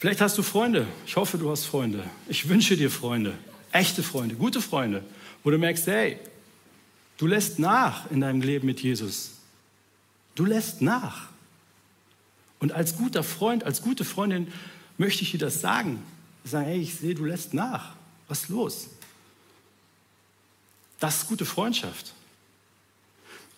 Vielleicht 0.00 0.22
hast 0.22 0.38
du 0.38 0.42
Freunde. 0.42 0.86
Ich 1.06 1.16
hoffe, 1.16 1.36
du 1.36 1.50
hast 1.50 1.66
Freunde. 1.66 2.02
Ich 2.26 2.48
wünsche 2.48 2.74
dir 2.74 2.90
Freunde. 2.90 3.36
Echte 3.70 4.02
Freunde, 4.02 4.34
gute 4.34 4.62
Freunde, 4.62 5.04
wo 5.44 5.50
du 5.50 5.58
merkst, 5.58 5.86
hey, 5.88 6.18
du 7.18 7.26
lässt 7.26 7.58
nach 7.58 8.10
in 8.10 8.22
deinem 8.22 8.40
Leben 8.40 8.66
mit 8.66 8.80
Jesus. 8.80 9.32
Du 10.34 10.46
lässt 10.46 10.80
nach. 10.80 11.28
Und 12.60 12.72
als 12.72 12.96
guter 12.96 13.22
Freund, 13.22 13.62
als 13.64 13.82
gute 13.82 14.06
Freundin 14.06 14.50
möchte 14.96 15.22
ich 15.22 15.32
dir 15.32 15.38
das 15.38 15.60
sagen. 15.60 16.02
Sagen, 16.44 16.64
hey, 16.64 16.80
ich 16.80 16.94
sehe, 16.94 17.14
du 17.14 17.26
lässt 17.26 17.52
nach. 17.52 17.94
Was 18.26 18.44
ist 18.44 18.48
los? 18.48 18.88
Das 20.98 21.18
ist 21.18 21.28
gute 21.28 21.44
Freundschaft. 21.44 22.14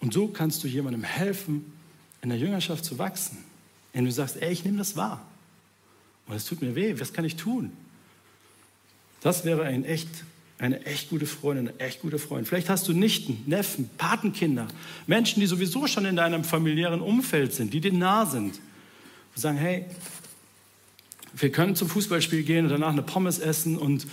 Und 0.00 0.12
so 0.12 0.26
kannst 0.26 0.64
du 0.64 0.68
jemandem 0.68 1.04
helfen, 1.04 1.72
in 2.20 2.30
der 2.30 2.38
Jüngerschaft 2.38 2.84
zu 2.84 2.98
wachsen. 2.98 3.38
Wenn 3.92 4.06
du 4.06 4.10
sagst, 4.10 4.38
ey, 4.42 4.50
ich 4.50 4.64
nehme 4.64 4.78
das 4.78 4.96
wahr. 4.96 5.24
Und 6.26 6.36
es 6.36 6.44
tut 6.44 6.62
mir 6.62 6.74
weh, 6.74 6.94
was 6.98 7.12
kann 7.12 7.24
ich 7.24 7.36
tun? 7.36 7.72
Das 9.20 9.44
wäre 9.44 9.64
ein 9.64 9.84
echt, 9.84 10.08
eine 10.58 10.84
echt 10.84 11.10
gute 11.10 11.26
Freundin, 11.26 11.68
ein 11.68 11.80
echt 11.80 12.02
guter 12.02 12.18
Freund. 12.18 12.48
Vielleicht 12.48 12.68
hast 12.68 12.88
du 12.88 12.92
Nichten, 12.92 13.42
Neffen, 13.46 13.88
Patenkinder, 13.98 14.68
Menschen, 15.06 15.40
die 15.40 15.46
sowieso 15.46 15.86
schon 15.86 16.04
in 16.04 16.16
deinem 16.16 16.44
familiären 16.44 17.00
Umfeld 17.00 17.52
sind, 17.52 17.72
die 17.72 17.80
dir 17.80 17.92
nah 17.92 18.26
sind. 18.26 18.60
Und 19.34 19.40
sagen, 19.40 19.58
hey, 19.58 19.86
wir 21.34 21.50
können 21.50 21.76
zum 21.76 21.88
Fußballspiel 21.88 22.42
gehen 22.42 22.66
und 22.66 22.70
danach 22.70 22.92
eine 22.92 23.02
Pommes 23.02 23.38
essen 23.38 23.78
und 23.78 24.06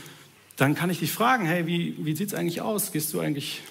dann 0.56 0.76
kann 0.76 0.90
ich 0.90 1.00
dich 1.00 1.12
fragen, 1.12 1.46
hey, 1.46 1.66
wie, 1.68 1.96
wie 2.00 2.16
sieht 2.16 2.30
es 2.30 2.34
eigentlich 2.34 2.62
aus? 2.62 2.92
Gehst 2.92 3.14
du 3.14 3.20
eigentlich, 3.20 3.62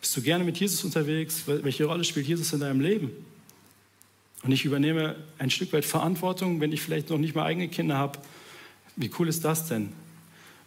bist 0.00 0.16
du 0.16 0.22
gerne 0.22 0.44
mit 0.44 0.56
Jesus 0.58 0.84
unterwegs? 0.84 1.42
Welche 1.46 1.84
Rolle 1.84 2.04
spielt 2.04 2.26
Jesus 2.26 2.52
in 2.52 2.60
deinem 2.60 2.80
Leben? 2.80 3.10
Und 4.42 4.50
ich 4.50 4.64
übernehme 4.64 5.16
ein 5.38 5.50
Stück 5.50 5.72
weit 5.72 5.84
Verantwortung, 5.84 6.60
wenn 6.60 6.72
ich 6.72 6.82
vielleicht 6.82 7.10
noch 7.10 7.18
nicht 7.18 7.34
mal 7.34 7.44
eigene 7.44 7.68
Kinder 7.68 7.96
habe. 7.96 8.18
Wie 8.96 9.10
cool 9.18 9.28
ist 9.28 9.44
das 9.44 9.68
denn? 9.68 9.90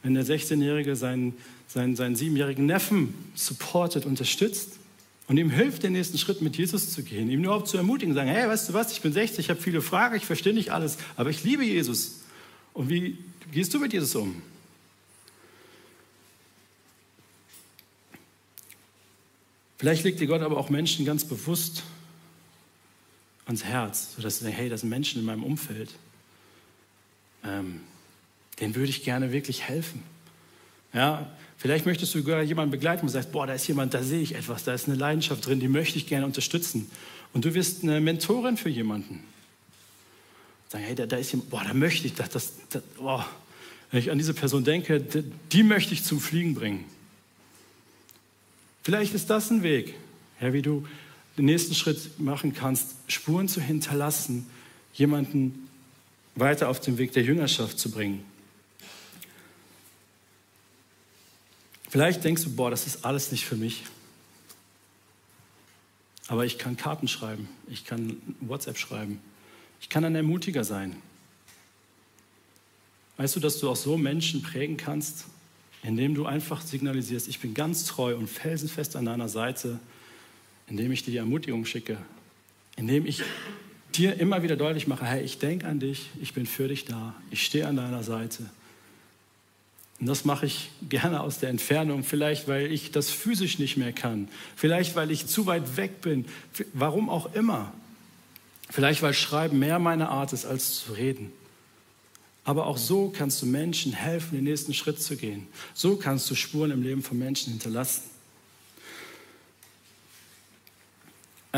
Wenn 0.02 0.14
der 0.14 0.26
16-Jährige 0.26 0.96
seinen, 0.96 1.34
seinen, 1.68 1.96
seinen 1.96 2.16
siebenjährigen 2.16 2.66
Neffen 2.66 3.14
supportet, 3.36 4.06
unterstützt 4.06 4.80
und 5.28 5.38
ihm 5.38 5.50
hilft, 5.50 5.84
den 5.84 5.94
nächsten 5.94 6.18
Schritt 6.18 6.42
mit 6.42 6.56
Jesus 6.56 6.92
zu 6.92 7.04
gehen, 7.04 7.30
ihm 7.30 7.46
auch 7.48 7.64
zu 7.64 7.78
ermutigen, 7.78 8.14
sagen, 8.14 8.30
hey, 8.30 8.48
weißt 8.48 8.70
du 8.70 8.74
was, 8.74 8.92
ich 8.92 9.02
bin 9.02 9.12
60, 9.12 9.40
ich 9.40 9.50
habe 9.50 9.62
viele 9.62 9.82
Fragen, 9.82 10.16
ich 10.16 10.26
verstehe 10.26 10.54
nicht 10.54 10.72
alles, 10.72 10.98
aber 11.18 11.30
ich 11.30 11.44
liebe 11.44 11.64
Jesus. 11.64 12.22
Und 12.74 12.90
wie 12.90 13.18
gehst 13.52 13.74
du 13.74 13.80
mit 13.80 13.94
Jesus 13.94 14.16
um? 14.16 14.42
Vielleicht 19.78 20.04
legt 20.04 20.20
dir 20.20 20.28
Gott 20.28 20.42
aber 20.42 20.58
auch 20.58 20.70
Menschen 20.70 21.06
ganz 21.06 21.26
bewusst 21.26 21.84
ans 23.46 23.64
Herz, 23.64 24.16
sodass 24.16 24.40
du 24.40 24.46
denkst, 24.46 24.60
hey, 24.60 24.70
das 24.70 24.82
sind 24.82 24.90
Menschen 24.90 25.20
in 25.20 25.26
meinem 25.26 25.44
Umfeld, 25.44 25.92
ähm, 27.44 27.82
denen 28.60 28.76
würde 28.76 28.90
ich 28.90 29.04
gerne 29.04 29.32
wirklich 29.32 29.64
helfen. 29.64 30.04
Ja, 30.94 31.30
vielleicht 31.58 31.86
möchtest 31.86 32.16
du 32.16 32.20
sogar 32.20 32.42
jemanden 32.42 32.72
begleiten 32.72 33.04
und 33.04 33.10
sagst, 33.10 33.32
boah, 33.32 33.46
da 33.46 33.54
ist 33.54 33.68
jemand, 33.68 33.94
da 33.94 34.02
sehe 34.02 34.22
ich 34.22 34.36
etwas, 34.36 34.64
da 34.64 34.74
ist 34.74 34.88
eine 34.88 34.98
Leidenschaft 34.98 35.46
drin, 35.46 35.60
die 35.60 35.68
möchte 35.68 35.98
ich 35.98 36.08
gerne 36.08 36.26
unterstützen. 36.26 36.90
Und 37.34 37.46
du 37.46 37.54
wirst 37.54 37.84
eine 37.84 38.00
Mentorin 38.00 38.58
für 38.58 38.70
jemanden. 38.70 39.24
Sagen, 40.70 40.86
hey, 40.86 40.96
da, 40.96 41.06
da 41.06 41.18
ist 41.18 41.34
jemand, 41.34 41.50
boah, 41.50 41.64
da 41.64 41.74
möchte 41.74 42.08
ich, 42.08 42.14
das, 42.14 42.30
das, 42.30 42.54
das 42.70 42.82
boah. 42.98 43.28
wenn 43.92 44.00
ich 44.00 44.10
an 44.10 44.18
diese 44.18 44.34
Person 44.34 44.64
denke, 44.64 45.02
die, 45.02 45.24
die 45.52 45.64
möchte 45.64 45.94
ich 45.94 46.04
zum 46.04 46.20
Fliegen 46.20 46.56
bringen. 46.56 46.86
Vielleicht 48.82 49.14
ist 49.14 49.30
das 49.30 49.50
ein 49.52 49.64
Weg, 49.64 49.96
ja, 50.40 50.54
wie 50.54 50.62
du 50.62 50.88
den 51.38 51.46
nächsten 51.46 51.76
Schritt 51.76 52.20
machen 52.20 52.54
kannst, 52.54 52.96
Spuren 53.08 53.48
zu 53.48 53.62
hinterlassen, 53.62 54.48
jemanden 54.94 55.68
weiter 56.36 56.70
auf 56.70 56.80
den 56.80 56.98
Weg 56.98 57.12
der 57.14 57.24
Jüngerschaft 57.24 57.80
zu 57.80 57.92
bringen. 57.92 58.24
Vielleicht 61.90 62.24
denkst 62.24 62.44
du, 62.44 62.56
boah, 62.56 62.70
das 62.70 62.88
ist 62.88 63.06
alles 63.06 63.32
nicht 63.32 63.46
für 63.46 63.56
mich. 63.56 63.84
Aber 66.28 66.46
ich 66.46 66.58
kann 66.58 66.76
Karten 66.76 67.08
schreiben, 67.08 67.48
ich 67.70 67.86
kann 67.86 68.18
WhatsApp 68.42 68.78
schreiben, 68.78 69.22
ich 69.80 69.90
kann 69.90 70.04
ein 70.04 70.16
Ermutiger 70.16 70.64
sein. 70.64 70.96
Weißt 73.18 73.36
du, 73.36 73.40
dass 73.40 73.60
du 73.60 73.70
auch 73.70 73.76
so 73.76 73.98
Menschen 73.98 74.42
prägen 74.42 74.76
kannst, 74.76 75.26
indem 75.84 76.16
du 76.16 76.26
einfach 76.26 76.62
signalisierst, 76.62 77.28
ich 77.28 77.40
bin 77.40 77.54
ganz 77.54 77.86
treu 77.86 78.16
und 78.16 78.28
felsenfest 78.28 78.96
an 78.96 79.06
deiner 79.06 79.30
Seite, 79.30 79.80
indem 80.68 80.92
ich 80.92 81.04
dir 81.04 81.12
die 81.12 81.18
Ermutigung 81.18 81.66
schicke, 81.66 81.98
indem 82.76 83.06
ich 83.06 83.24
dir 83.94 84.20
immer 84.20 84.44
wieder 84.44 84.56
deutlich 84.56 84.88
mache, 84.88 85.06
hey, 85.06 85.24
ich 85.24 85.40
denke 85.40 85.68
an 85.68 85.80
dich, 85.80 86.10
ich 86.22 86.34
bin 86.34 86.46
für 86.46 86.68
dich 86.68 86.86
da, 86.86 87.16
ich 87.32 87.46
stehe 87.46 87.68
an 87.68 87.78
deiner 87.78 88.04
Seite. 88.04 88.50
Und 90.00 90.08
das 90.08 90.26
mache 90.26 90.46
ich 90.46 90.70
gerne 90.90 91.22
aus 91.22 91.40
der 91.40 91.50
Entfernung, 91.50 92.04
vielleicht 92.04 92.48
weil 92.48 92.72
ich 92.72 92.92
das 92.92 93.10
physisch 93.10 93.60
nicht 93.60 93.78
mehr 93.78 93.94
kann, 93.94 94.28
vielleicht 94.56 94.96
weil 94.96 95.10
ich 95.10 95.28
zu 95.28 95.46
weit 95.46 95.78
weg 95.78 96.02
bin, 96.02 96.26
warum 96.74 97.10
auch 97.10 97.34
immer. 97.34 97.74
Vielleicht 98.70 99.02
weil 99.02 99.14
Schreiben 99.14 99.60
mehr 99.60 99.80
meine 99.80 100.10
Art 100.10 100.34
ist 100.34 100.46
als 100.46 100.84
zu 100.84 100.94
reden. 100.94 101.32
Aber 102.44 102.68
auch 102.68 102.78
so 102.78 103.10
kannst 103.10 103.42
du 103.42 103.46
Menschen 103.46 103.94
helfen, 103.94 104.36
den 104.36 104.44
nächsten 104.44 104.74
Schritt 104.74 105.02
zu 105.02 105.16
gehen. 105.16 105.48
So 105.74 105.96
kannst 105.96 106.30
du 106.30 106.36
Spuren 106.36 106.72
im 106.72 106.84
Leben 106.84 107.02
von 107.02 107.18
Menschen 107.18 107.52
hinterlassen. 107.54 108.04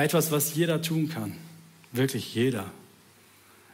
Etwas, 0.04 0.32
was 0.32 0.56
jeder 0.56 0.82
tun 0.82 1.10
kann, 1.10 1.36
wirklich 1.92 2.36
jeder, 2.36 2.72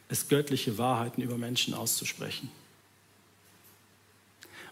ist 0.10 0.30
göttliche 0.30 0.78
Wahrheiten 0.78 1.22
über 1.22 1.38
Menschen 1.38 1.74
auszusprechen. 1.74 2.50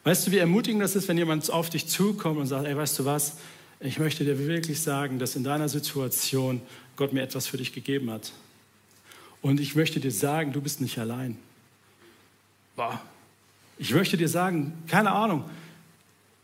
Weißt 0.03 0.25
du, 0.25 0.31
wie 0.31 0.37
ermutigend 0.37 0.81
das 0.81 0.95
ist, 0.95 1.07
wenn 1.07 1.17
jemand 1.17 1.49
auf 1.51 1.69
dich 1.69 1.87
zukommt 1.87 2.39
und 2.39 2.47
sagt, 2.47 2.65
ey, 2.65 2.75
weißt 2.75 2.99
du 2.99 3.05
was, 3.05 3.37
ich 3.79 3.99
möchte 3.99 4.23
dir 4.23 4.37
wirklich 4.47 4.81
sagen, 4.81 5.19
dass 5.19 5.35
in 5.35 5.43
deiner 5.43 5.69
Situation 5.69 6.61
Gott 6.95 7.13
mir 7.13 7.21
etwas 7.21 7.47
für 7.47 7.57
dich 7.57 7.73
gegeben 7.73 8.11
hat. 8.11 8.31
Und 9.41 9.59
ich 9.59 9.75
möchte 9.75 9.99
dir 9.99 10.11
sagen, 10.11 10.53
du 10.53 10.61
bist 10.61 10.81
nicht 10.81 10.99
allein. 10.99 11.37
Boah. 12.75 13.01
Ich 13.77 13.91
möchte 13.93 14.17
dir 14.17 14.29
sagen, 14.29 14.73
keine 14.87 15.11
Ahnung, 15.11 15.49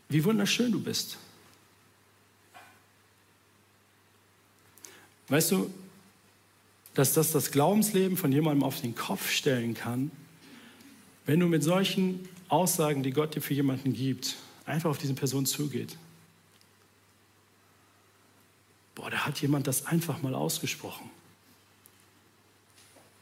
wie 0.08 0.24
wunderschön 0.24 0.72
du 0.72 0.80
bist. 0.80 1.18
Weißt 5.28 5.50
du, 5.50 5.72
dass 6.94 7.12
das 7.14 7.32
das 7.32 7.50
Glaubensleben 7.50 8.16
von 8.16 8.32
jemandem 8.32 8.64
auf 8.64 8.80
den 8.80 8.94
Kopf 8.94 9.30
stellen 9.30 9.74
kann, 9.74 10.10
wenn 11.26 11.40
du 11.40 11.46
mit 11.46 11.62
solchen 11.62 12.28
Aussagen, 12.48 13.02
die 13.02 13.10
Gott 13.10 13.34
dir 13.34 13.42
für 13.42 13.54
jemanden 13.54 13.92
gibt, 13.92 14.36
einfach 14.64 14.90
auf 14.90 14.98
diese 14.98 15.14
Person 15.14 15.46
zugeht. 15.46 15.96
Boah, 18.94 19.10
da 19.10 19.26
hat 19.26 19.40
jemand 19.40 19.66
das 19.66 19.86
einfach 19.86 20.22
mal 20.22 20.34
ausgesprochen. 20.34 21.08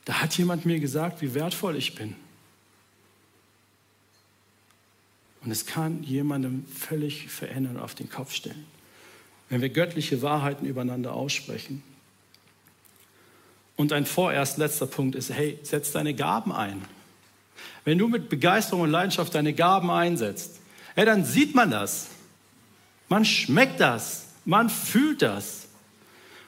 Da 0.04 0.22
hat 0.22 0.38
jemand 0.38 0.64
mir 0.64 0.78
gesagt, 0.78 1.20
wie 1.20 1.34
wertvoll 1.34 1.76
ich 1.76 1.96
bin. 1.96 2.14
Und 5.42 5.50
es 5.50 5.66
kann 5.66 6.02
jemandem 6.02 6.64
völlig 6.66 7.28
verändern 7.28 7.76
auf 7.76 7.94
den 7.94 8.08
Kopf 8.08 8.32
stellen, 8.32 8.64
wenn 9.48 9.60
wir 9.60 9.68
göttliche 9.68 10.22
Wahrheiten 10.22 10.64
übereinander 10.64 11.12
aussprechen. 11.12 11.82
Und 13.76 13.92
ein 13.92 14.06
vorerst 14.06 14.58
letzter 14.58 14.86
Punkt 14.86 15.14
ist, 15.14 15.30
hey, 15.30 15.58
setz 15.62 15.92
deine 15.92 16.14
Gaben 16.14 16.52
ein. 16.52 16.82
Wenn 17.84 17.98
du 17.98 18.08
mit 18.08 18.28
Begeisterung 18.28 18.82
und 18.82 18.90
Leidenschaft 18.90 19.34
deine 19.34 19.52
Gaben 19.52 19.90
einsetzt, 19.90 20.60
hey, 20.94 21.04
dann 21.04 21.24
sieht 21.24 21.54
man 21.54 21.70
das. 21.70 22.08
Man 23.08 23.24
schmeckt 23.24 23.80
das. 23.80 24.26
Man 24.44 24.70
fühlt 24.70 25.22
das. 25.22 25.66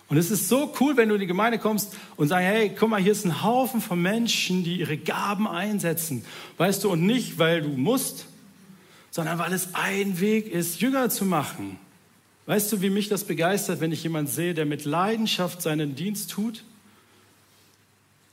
Und 0.08 0.16
es 0.16 0.30
ist 0.30 0.48
so 0.48 0.72
cool, 0.80 0.96
wenn 0.96 1.10
du 1.10 1.16
in 1.16 1.20
die 1.20 1.26
Gemeinde 1.26 1.58
kommst 1.58 1.94
und 2.16 2.28
sagst, 2.28 2.44
hey, 2.44 2.74
guck 2.76 2.88
mal, 2.88 3.00
hier 3.00 3.12
ist 3.12 3.26
ein 3.26 3.42
Haufen 3.42 3.82
von 3.82 4.00
Menschen, 4.00 4.64
die 4.64 4.78
ihre 4.78 4.96
Gaben 4.96 5.46
einsetzen. 5.46 6.24
Weißt 6.56 6.82
du, 6.82 6.90
und 6.90 7.04
nicht, 7.04 7.38
weil 7.38 7.60
du 7.60 7.68
musst, 7.68 8.26
sondern 9.10 9.38
weil 9.38 9.52
es 9.52 9.74
ein 9.74 10.18
Weg 10.20 10.50
ist, 10.50 10.80
Jünger 10.80 11.10
zu 11.10 11.26
machen. 11.26 11.78
Weißt 12.46 12.72
du, 12.72 12.80
wie 12.80 12.88
mich 12.88 13.08
das 13.08 13.24
begeistert, 13.24 13.80
wenn 13.80 13.92
ich 13.92 14.02
jemanden 14.02 14.30
sehe, 14.30 14.54
der 14.54 14.64
mit 14.64 14.86
Leidenschaft 14.86 15.60
seinen 15.60 15.94
Dienst 15.94 16.30
tut? 16.30 16.64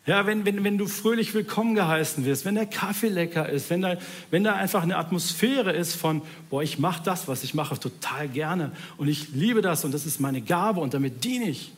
Ja, 0.06 0.28
wenn, 0.28 0.46
wenn, 0.46 0.64
wenn 0.64 0.78
du 0.78 0.86
fröhlich 0.88 1.34
willkommen 1.34 1.74
geheißen 1.74 2.26
wirst, 2.26 2.46
wenn 2.46 2.54
der 2.54 2.68
Kaffee 2.68 3.10
lecker 3.10 3.50
ist, 3.50 3.72
wenn 3.72 3.82
da, 3.82 3.98
wenn 4.30 4.44
da 4.44 4.54
einfach 4.54 4.84
eine 4.84 4.98
Atmosphäre 4.98 5.74
ist 5.74 5.96
von, 5.96 6.22
boah, 6.52 6.62
ich 6.62 6.78
mache 6.78 7.02
das, 7.04 7.28
was 7.28 7.44
ich 7.44 7.56
mache, 7.56 7.80
total 7.80 8.28
gerne 8.28 8.72
und 8.98 9.08
ich 9.08 9.30
liebe 9.30 9.64
das 9.64 9.84
und 9.84 9.94
das 9.94 10.06
ist 10.06 10.20
meine 10.20 10.42
Gabe 10.42 10.80
und 10.80 10.94
damit 10.94 11.24
diene 11.24 11.50
ich. 11.50 11.72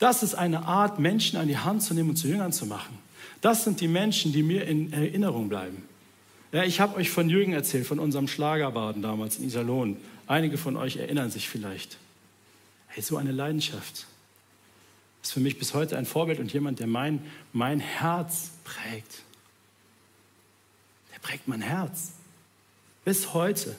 Das 0.00 0.24
ist 0.24 0.34
eine 0.34 0.64
Art, 0.64 0.98
Menschen 0.98 1.38
an 1.38 1.46
die 1.46 1.58
Hand 1.58 1.84
zu 1.84 1.94
nehmen 1.94 2.10
und 2.10 2.16
zu 2.16 2.26
Jüngern 2.26 2.52
zu 2.52 2.66
machen. 2.66 2.98
Das 3.40 3.62
sind 3.62 3.80
die 3.80 3.88
Menschen, 3.88 4.32
die 4.32 4.42
mir 4.42 4.66
in 4.66 4.92
Erinnerung 4.92 5.48
bleiben. 5.48 5.84
Ja, 6.52 6.64
ich 6.64 6.80
habe 6.80 6.96
euch 6.96 7.10
von 7.10 7.28
Jürgen 7.28 7.52
erzählt, 7.52 7.86
von 7.86 8.00
unserem 8.00 8.26
Schlagerbaden 8.26 9.02
damals 9.02 9.38
in 9.38 9.44
Iserlohn. 9.44 9.98
Einige 10.26 10.58
von 10.58 10.76
euch 10.76 10.96
erinnern 10.96 11.30
sich 11.30 11.48
vielleicht. 11.48 11.96
Hey, 12.88 13.04
so 13.04 13.18
eine 13.18 13.30
Leidenschaft 13.30 14.06
ist 15.22 15.32
für 15.32 15.40
mich 15.40 15.58
bis 15.58 15.74
heute 15.74 15.98
ein 15.98 16.06
Vorbild 16.06 16.38
und 16.38 16.52
jemand, 16.52 16.80
der 16.80 16.86
mein, 16.86 17.24
mein 17.52 17.80
Herz 17.80 18.50
prägt. 18.64 19.22
Der 21.12 21.18
prägt 21.20 21.48
mein 21.48 21.62
Herz. 21.62 22.12
Bis 23.04 23.34
heute. 23.34 23.76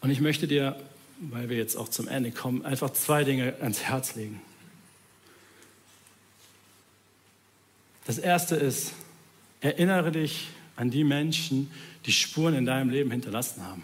Und 0.00 0.10
ich 0.10 0.20
möchte 0.20 0.46
dir, 0.46 0.80
weil 1.18 1.48
wir 1.48 1.56
jetzt 1.56 1.76
auch 1.76 1.88
zum 1.88 2.08
Ende 2.08 2.30
kommen, 2.30 2.64
einfach 2.64 2.90
zwei 2.90 3.24
Dinge 3.24 3.54
ans 3.60 3.82
Herz 3.82 4.14
legen. 4.14 4.40
Das 8.06 8.18
erste 8.18 8.54
ist, 8.54 8.92
erinnere 9.60 10.12
dich 10.12 10.48
an 10.76 10.90
die 10.90 11.02
Menschen, 11.02 11.70
die 12.04 12.12
Spuren 12.12 12.54
in 12.54 12.66
deinem 12.66 12.90
Leben 12.90 13.10
hinterlassen 13.10 13.64
haben. 13.64 13.82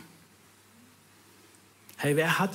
Hey, 1.96 2.16
wer 2.16 2.38
hat, 2.38 2.50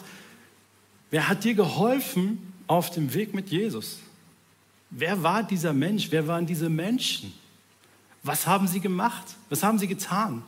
Wer 1.10 1.30
hat 1.30 1.44
dir 1.44 1.54
geholfen 1.54 2.54
auf 2.68 2.90
dem 2.90 3.14
Weg 3.14 3.34
mit 3.34 3.50
Jesus? 3.50 4.00
Wer 4.90 5.24
war 5.24 5.44
dieser 5.44 5.74
Mensch? 5.74 6.08
Wer 6.12 6.28
waren 6.28 6.46
diese 6.46 6.70
Menschen? 6.70 7.34
Was 8.24 8.48
haben 8.48 8.68
sie 8.68 8.80
gemacht? 8.80 9.36
Was 9.50 9.64
haben 9.64 9.80
sie 9.80 9.88
getan? 9.88 10.44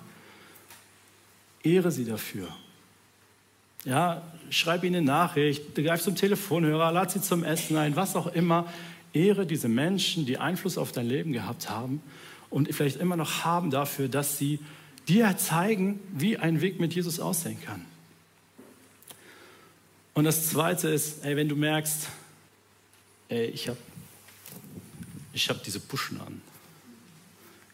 Ehre 1.64 1.92
sie 1.92 2.06
dafür. 2.06 2.48
Ja, 3.86 4.22
schreib 4.50 4.84
ihnen 4.84 4.96
eine 4.96 5.06
Nachricht, 5.06 5.76
greif 5.76 6.02
zum 6.02 6.16
Telefonhörer, 6.16 6.92
lad 6.92 7.12
sie 7.12 7.22
zum 7.22 7.44
Essen 7.44 7.78
ein, 7.78 7.96
was 7.96 8.16
auch 8.16 8.28
immer. 8.28 8.68
Ehre 9.14 9.46
diese 9.46 9.70
Menschen, 9.70 10.26
die 10.26 10.38
Einfluss 10.38 10.78
auf 10.78 10.92
dein 10.92 11.08
Leben 11.08 11.32
gehabt 11.32 11.70
haben 11.70 12.02
und 12.50 12.74
vielleicht 12.74 12.98
immer 12.98 13.16
noch 13.16 13.46
haben 13.46 13.72
dafür, 13.72 14.08
dass 14.10 14.38
sie 14.38 14.60
dir 15.08 15.36
zeigen, 15.38 16.00
wie 16.14 16.38
ein 16.38 16.62
Weg 16.62 16.80
mit 16.80 16.94
Jesus 16.94 17.20
aussehen 17.20 17.58
kann. 17.66 17.86
Und 20.14 20.26
das 20.26 20.50
Zweite 20.50 20.90
ist, 20.90 21.24
ey, 21.24 21.36
wenn 21.36 21.48
du 21.50 21.56
merkst, 21.56 22.08
ey, 23.30 23.46
ich 23.46 23.68
habe 23.68 23.78
ich 25.34 25.50
hab 25.50 25.64
diese 25.64 25.80
Buschen 25.80 26.20
an. 26.20 26.42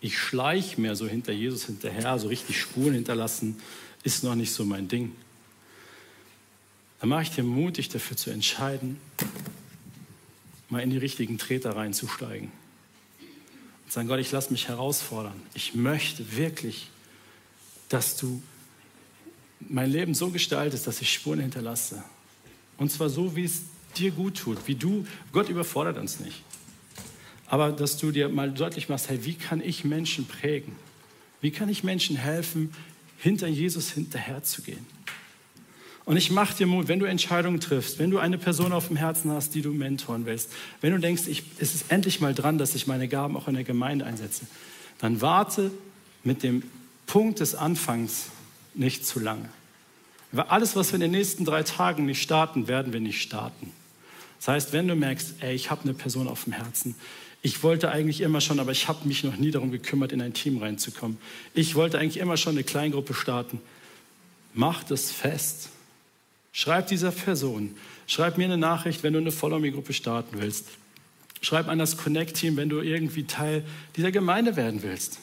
Ich 0.02 0.18
schleich 0.18 0.78
mehr 0.78 0.96
so 0.96 1.08
hinter 1.08 1.32
Jesus 1.32 1.66
hinterher, 1.66 2.20
so 2.20 2.28
richtig 2.28 2.60
Spuren 2.60 2.94
hinterlassen, 2.94 3.60
ist 4.04 4.24
noch 4.24 4.36
nicht 4.36 4.52
so 4.52 4.66
mein 4.66 4.88
Ding. 4.88 5.16
Dann 7.00 7.10
mache 7.10 7.24
ich 7.24 7.32
dir 7.32 7.44
mutig 7.44 7.90
dafür 7.90 8.16
zu 8.16 8.30
entscheiden, 8.30 9.00
mal 10.70 10.82
in 10.82 10.92
die 10.92 10.98
richtigen 10.98 11.38
Treter 11.38 11.76
reinzusteigen. 11.76 12.52
Und 13.86 13.92
sagen, 13.92 14.08
Gott, 14.08 14.20
ich 14.20 14.32
lasse 14.32 14.52
mich 14.52 14.68
herausfordern. 14.68 15.42
Ich 15.54 15.74
möchte 15.74 16.36
wirklich, 16.36 16.90
dass 17.90 18.18
du 18.18 18.44
mein 19.60 19.90
Leben 19.90 20.14
so 20.14 20.30
gestaltest, 20.30 20.86
dass 20.86 21.02
ich 21.02 21.12
Spuren 21.12 21.40
hinterlasse. 21.40 22.04
Und 22.78 22.92
zwar 22.92 23.10
so, 23.10 23.36
wie 23.36 23.46
es 23.46 23.64
dir 23.98 24.12
gut 24.12 24.38
tut, 24.38 24.58
wie 24.68 24.76
du, 24.76 25.06
Gott 25.32 25.50
überfordert 25.50 25.98
uns 25.98 26.20
nicht. 26.20 26.44
Aber 27.48 27.72
dass 27.72 27.98
du 27.98 28.12
dir 28.12 28.30
mal 28.30 28.52
deutlich 28.52 28.90
machst, 28.90 29.10
hey, 29.10 29.24
wie 29.24 29.36
kann 29.36 29.62
ich 29.62 29.86
Menschen 29.86 30.26
prägen? 30.26 30.76
Wie 31.42 31.52
kann 31.52 31.70
ich 31.70 31.84
Menschen 31.84 32.16
helfen, 32.16 32.74
hinter 33.18 33.48
Jesus 33.48 33.92
hinterherzugehen? 33.92 34.86
Und 36.06 36.18
ich 36.18 36.30
mache 36.30 36.56
dir 36.56 36.68
Mut, 36.68 36.88
wenn 36.88 37.00
du 37.00 37.06
Entscheidungen 37.06 37.60
triffst, 37.60 37.98
wenn 37.98 38.12
du 38.12 38.20
eine 38.20 38.38
Person 38.38 38.74
auf 38.74 38.88
dem 38.88 38.96
Herzen 38.96 39.32
hast, 39.32 39.56
die 39.56 39.64
du 39.64 39.72
mentoren 39.72 40.28
willst, 40.28 40.52
wenn 40.82 40.92
du 40.92 41.00
denkst, 41.00 41.24
ich, 41.28 41.44
es 41.58 41.74
ist 41.74 41.92
endlich 41.92 42.22
mal 42.22 42.34
dran, 42.36 42.60
dass 42.60 42.76
ich 42.76 42.86
meine 42.86 43.08
Gaben 43.08 43.36
auch 43.36 43.48
in 43.48 43.56
der 43.56 43.64
Gemeinde 43.64 44.06
einsetze, 44.06 44.46
dann 45.00 45.22
warte 45.22 45.72
mit 46.24 46.44
dem 46.44 46.64
Punkt 47.08 47.40
des 47.40 47.56
Anfangs 47.56 48.28
nicht 48.76 49.06
zu 49.06 49.20
lange. 49.20 49.50
Alles, 50.38 50.76
was 50.76 50.92
wir 50.92 50.96
in 50.96 51.02
den 51.02 51.12
nächsten 51.12 51.46
drei 51.46 51.64
Tagen 51.64 52.06
nicht 52.06 52.22
starten, 52.22 52.68
werden 52.68 52.94
wir 52.94 53.00
nicht 53.00 53.22
starten. 53.22 53.72
Das 54.40 54.48
heißt, 54.50 54.74
wenn 54.74 54.88
du 54.88 54.96
merkst, 54.96 55.36
ey, 55.42 55.56
ich 55.56 55.72
habe 55.72 55.84
eine 55.84 55.94
Person 55.94 56.28
auf 56.28 56.44
dem 56.44 56.54
Herzen, 56.54 56.96
ich 57.42 57.62
wollte 57.62 57.92
eigentlich 57.92 58.22
immer 58.22 58.42
schon, 58.42 58.60
aber 58.60 58.72
ich 58.72 58.88
habe 58.88 59.08
mich 59.08 59.24
noch 59.24 59.38
nie 59.38 59.52
darum 59.52 59.72
gekümmert, 59.72 60.12
in 60.12 60.22
ein 60.22 60.34
Team 60.34 60.58
reinzukommen. 60.58 61.20
Ich 61.54 61.76
wollte 61.76 62.00
eigentlich 62.00 62.18
immer 62.18 62.38
schon 62.38 62.54
eine 62.54 62.64
Kleingruppe 62.64 63.14
starten. 63.14 63.62
Mach 64.56 64.84
das 64.84 65.12
fest. 65.12 65.70
Schreib 66.52 66.88
dieser 66.88 67.12
Person. 67.12 67.76
Schreib 68.08 68.40
mir 68.40 68.46
eine 68.46 68.58
Nachricht, 68.58 69.04
wenn 69.04 69.14
du 69.14 69.20
eine 69.20 69.32
Follow-Me-Gruppe 69.32 69.94
starten 69.94 70.40
willst. 70.40 70.70
Schreib 71.42 71.68
an 71.68 71.78
das 71.78 71.98
Connect-Team, 71.98 72.58
wenn 72.58 72.70
du 72.70 72.82
irgendwie 72.82 73.26
Teil 73.26 73.64
dieser 73.96 74.12
Gemeinde 74.12 74.56
werden 74.56 74.82
willst. 74.82 75.20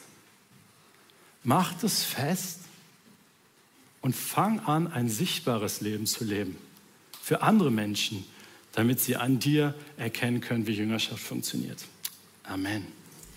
Mach 1.43 1.73
das 1.73 2.03
fest 2.03 2.62
und 4.03 4.15
fang 4.15 4.59
an, 4.59 4.87
ein 4.87 5.09
sichtbares 5.09 5.81
Leben 5.81 6.05
zu 6.05 6.25
leben 6.25 6.57
für 7.21 7.41
andere 7.41 7.71
Menschen, 7.71 8.25
damit 8.73 8.99
sie 8.99 9.15
an 9.15 9.39
dir 9.39 9.73
erkennen 9.97 10.41
können, 10.41 10.67
wie 10.67 10.73
Jüngerschaft 10.73 11.23
funktioniert. 11.23 11.85
Amen. 12.43 12.85